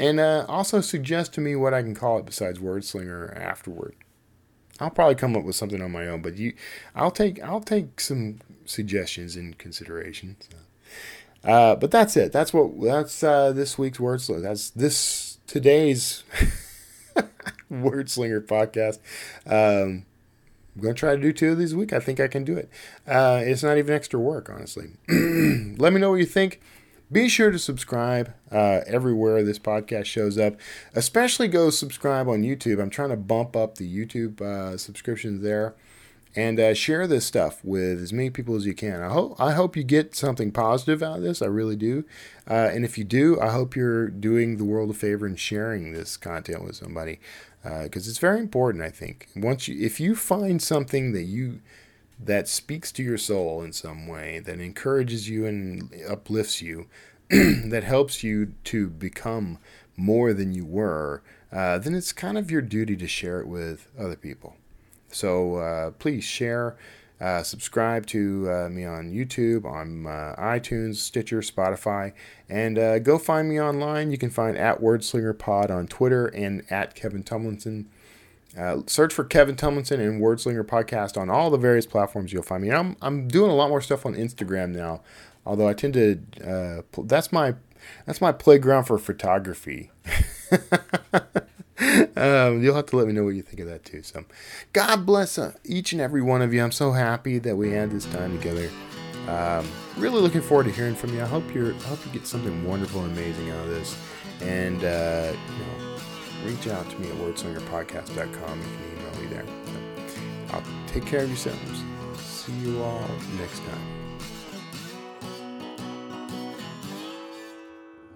And 0.00 0.18
uh, 0.18 0.46
also 0.48 0.80
suggest 0.80 1.34
to 1.34 1.42
me 1.42 1.54
what 1.54 1.74
I 1.74 1.82
can 1.82 1.94
call 1.94 2.18
it 2.18 2.24
besides 2.24 2.58
Wordslinger 2.58 3.38
afterward. 3.38 3.94
I'll 4.80 4.88
probably 4.88 5.14
come 5.14 5.36
up 5.36 5.44
with 5.44 5.56
something 5.56 5.82
on 5.82 5.92
my 5.92 6.08
own, 6.08 6.22
but 6.22 6.38
you, 6.38 6.54
I'll 6.94 7.10
take 7.10 7.40
I'll 7.42 7.60
take 7.60 8.00
some 8.00 8.38
suggestions 8.64 9.36
in 9.36 9.52
consideration. 9.54 10.36
So. 10.40 10.56
Uh, 11.44 11.76
but 11.76 11.90
that's 11.90 12.16
it. 12.16 12.32
That's 12.32 12.54
what 12.54 12.80
that's 12.80 13.22
uh, 13.22 13.52
this 13.52 13.76
week's 13.76 13.98
Wordslinger. 13.98 14.40
That's 14.40 14.70
this 14.70 15.36
today's 15.46 16.24
Wordslinger 17.70 18.46
podcast. 18.46 19.00
Um, 19.46 20.06
I'm 20.74 20.80
gonna 20.80 20.94
try 20.94 21.14
to 21.14 21.20
do 21.20 21.34
two 21.34 21.52
of 21.52 21.58
these 21.58 21.74
a 21.74 21.76
week. 21.76 21.92
I 21.92 22.00
think 22.00 22.20
I 22.20 22.28
can 22.28 22.44
do 22.44 22.56
it. 22.56 22.70
Uh, 23.06 23.42
it's 23.44 23.62
not 23.62 23.76
even 23.76 23.94
extra 23.94 24.18
work, 24.18 24.48
honestly. 24.48 24.92
Let 25.10 25.92
me 25.92 26.00
know 26.00 26.08
what 26.08 26.20
you 26.20 26.26
think. 26.26 26.58
Be 27.12 27.28
sure 27.28 27.50
to 27.50 27.58
subscribe 27.58 28.32
uh, 28.52 28.82
everywhere 28.86 29.42
this 29.42 29.58
podcast 29.58 30.04
shows 30.04 30.38
up. 30.38 30.54
Especially 30.94 31.48
go 31.48 31.70
subscribe 31.70 32.28
on 32.28 32.42
YouTube. 32.42 32.80
I'm 32.80 32.90
trying 32.90 33.08
to 33.08 33.16
bump 33.16 33.56
up 33.56 33.76
the 33.76 34.06
YouTube 34.06 34.40
uh, 34.40 34.78
subscriptions 34.78 35.42
there 35.42 35.74
and 36.36 36.60
uh, 36.60 36.72
share 36.72 37.08
this 37.08 37.26
stuff 37.26 37.64
with 37.64 38.00
as 38.00 38.12
many 38.12 38.30
people 38.30 38.54
as 38.54 38.64
you 38.64 38.74
can. 38.74 39.02
I 39.02 39.08
hope 39.08 39.40
I 39.40 39.52
hope 39.52 39.76
you 39.76 39.82
get 39.82 40.14
something 40.14 40.52
positive 40.52 41.02
out 41.02 41.16
of 41.16 41.22
this. 41.22 41.42
I 41.42 41.46
really 41.46 41.74
do. 41.74 42.04
Uh, 42.48 42.70
and 42.72 42.84
if 42.84 42.96
you 42.96 43.02
do, 43.02 43.40
I 43.40 43.50
hope 43.50 43.74
you're 43.74 44.08
doing 44.08 44.56
the 44.56 44.64
world 44.64 44.90
a 44.90 44.94
favor 44.94 45.26
and 45.26 45.38
sharing 45.38 45.92
this 45.92 46.16
content 46.16 46.64
with 46.64 46.76
somebody 46.76 47.18
because 47.62 48.06
uh, 48.06 48.10
it's 48.10 48.18
very 48.18 48.38
important. 48.38 48.84
I 48.84 48.90
think 48.90 49.28
once 49.34 49.66
you 49.66 49.84
if 49.84 49.98
you 49.98 50.14
find 50.14 50.62
something 50.62 51.12
that 51.12 51.24
you 51.24 51.60
that 52.22 52.48
speaks 52.48 52.92
to 52.92 53.02
your 53.02 53.18
soul 53.18 53.62
in 53.62 53.72
some 53.72 54.06
way 54.06 54.38
that 54.40 54.60
encourages 54.60 55.28
you 55.28 55.46
and 55.46 55.90
uplifts 56.08 56.60
you 56.60 56.86
that 57.30 57.84
helps 57.84 58.22
you 58.22 58.54
to 58.64 58.88
become 58.88 59.58
more 59.96 60.32
than 60.32 60.52
you 60.52 60.64
were 60.64 61.22
uh, 61.52 61.78
then 61.78 61.94
it's 61.94 62.12
kind 62.12 62.38
of 62.38 62.50
your 62.50 62.62
duty 62.62 62.96
to 62.96 63.08
share 63.08 63.40
it 63.40 63.46
with 63.46 63.88
other 63.98 64.16
people 64.16 64.56
so 65.12 65.56
uh, 65.56 65.90
please 65.92 66.24
share, 66.24 66.76
uh, 67.20 67.42
subscribe 67.42 68.06
to 68.06 68.50
uh, 68.50 68.68
me 68.68 68.84
on 68.84 69.12
YouTube, 69.12 69.64
on 69.64 70.06
uh, 70.06 70.34
iTunes, 70.38 70.96
Stitcher, 70.96 71.40
Spotify, 71.40 72.12
and 72.48 72.78
uh, 72.78 72.98
go 72.98 73.18
find 73.18 73.48
me 73.48 73.60
online. 73.60 74.10
You 74.10 74.18
can 74.18 74.30
find 74.30 74.56
at 74.56 74.80
WordslingerPod 74.80 75.70
on 75.70 75.86
Twitter 75.86 76.26
and 76.26 76.62
at 76.70 76.94
Kevin 76.94 77.22
Tumlinson. 77.22 77.86
Uh, 78.58 78.78
search 78.86 79.14
for 79.14 79.24
Kevin 79.24 79.54
Tumlinson 79.54 80.00
and 80.00 80.20
Wordslinger 80.20 80.64
Podcast 80.64 81.16
on 81.16 81.30
all 81.30 81.50
the 81.50 81.58
various 81.58 81.86
platforms 81.86 82.32
you'll 82.32 82.42
find 82.42 82.62
me. 82.62 82.70
I'm, 82.70 82.96
I'm 83.00 83.28
doing 83.28 83.50
a 83.50 83.54
lot 83.54 83.68
more 83.68 83.80
stuff 83.80 84.04
on 84.04 84.14
Instagram 84.14 84.70
now, 84.70 85.02
although 85.46 85.68
I 85.68 85.72
tend 85.72 85.94
to 85.94 86.20
that's 87.04 87.32
my 87.32 87.54
that's 88.06 88.20
my 88.20 88.32
playground 88.32 88.84
for 88.84 88.98
photography. 88.98 89.90
um, 92.16 92.62
you'll 92.62 92.74
have 92.74 92.86
to 92.86 92.96
let 92.96 93.06
me 93.06 93.12
know 93.12 93.24
what 93.24 93.34
you 93.34 93.42
think 93.42 93.60
of 93.60 93.68
that 93.68 93.84
too. 93.84 94.02
So, 94.02 94.24
God 94.72 95.06
bless 95.06 95.38
uh, 95.38 95.52
each 95.64 95.92
and 95.92 96.00
every 96.00 96.22
one 96.22 96.42
of 96.42 96.52
you. 96.52 96.62
I'm 96.62 96.72
so 96.72 96.92
happy 96.92 97.38
that 97.38 97.56
we 97.56 97.70
had 97.70 97.90
this 97.90 98.06
time 98.06 98.36
together. 98.36 98.68
Um, 99.28 99.68
really 99.96 100.20
looking 100.20 100.40
forward 100.40 100.64
to 100.64 100.72
hearing 100.72 100.94
from 100.94 101.14
you. 101.14 101.22
I 101.22 101.26
hope 101.26 101.54
you're, 101.54 101.72
I 101.72 101.78
hope 101.78 102.04
you 102.04 102.12
get 102.12 102.26
something 102.26 102.64
wonderful 102.66 103.04
and 103.04 103.16
amazing 103.16 103.50
out 103.50 103.64
of 103.64 103.70
this. 103.70 103.96
And 104.42 104.82
uh, 104.84 105.32
you 105.32 105.64
know, 105.64 105.89
reach 106.44 106.66
out 106.68 106.88
to 106.90 106.98
me 106.98 107.08
at 107.08 107.16
wordslingerpodcast.com. 107.16 108.58
You 108.58 108.64
can 108.64 108.98
email 108.98 109.20
me 109.20 109.26
there. 109.26 109.44
I'll 110.52 110.64
take 110.86 111.06
care 111.06 111.22
of 111.22 111.28
yourselves. 111.28 111.82
See 112.16 112.52
you 112.52 112.82
all 112.82 113.08
next 113.38 113.60
time. 113.60 114.00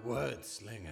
Wordslinger. 0.05 0.84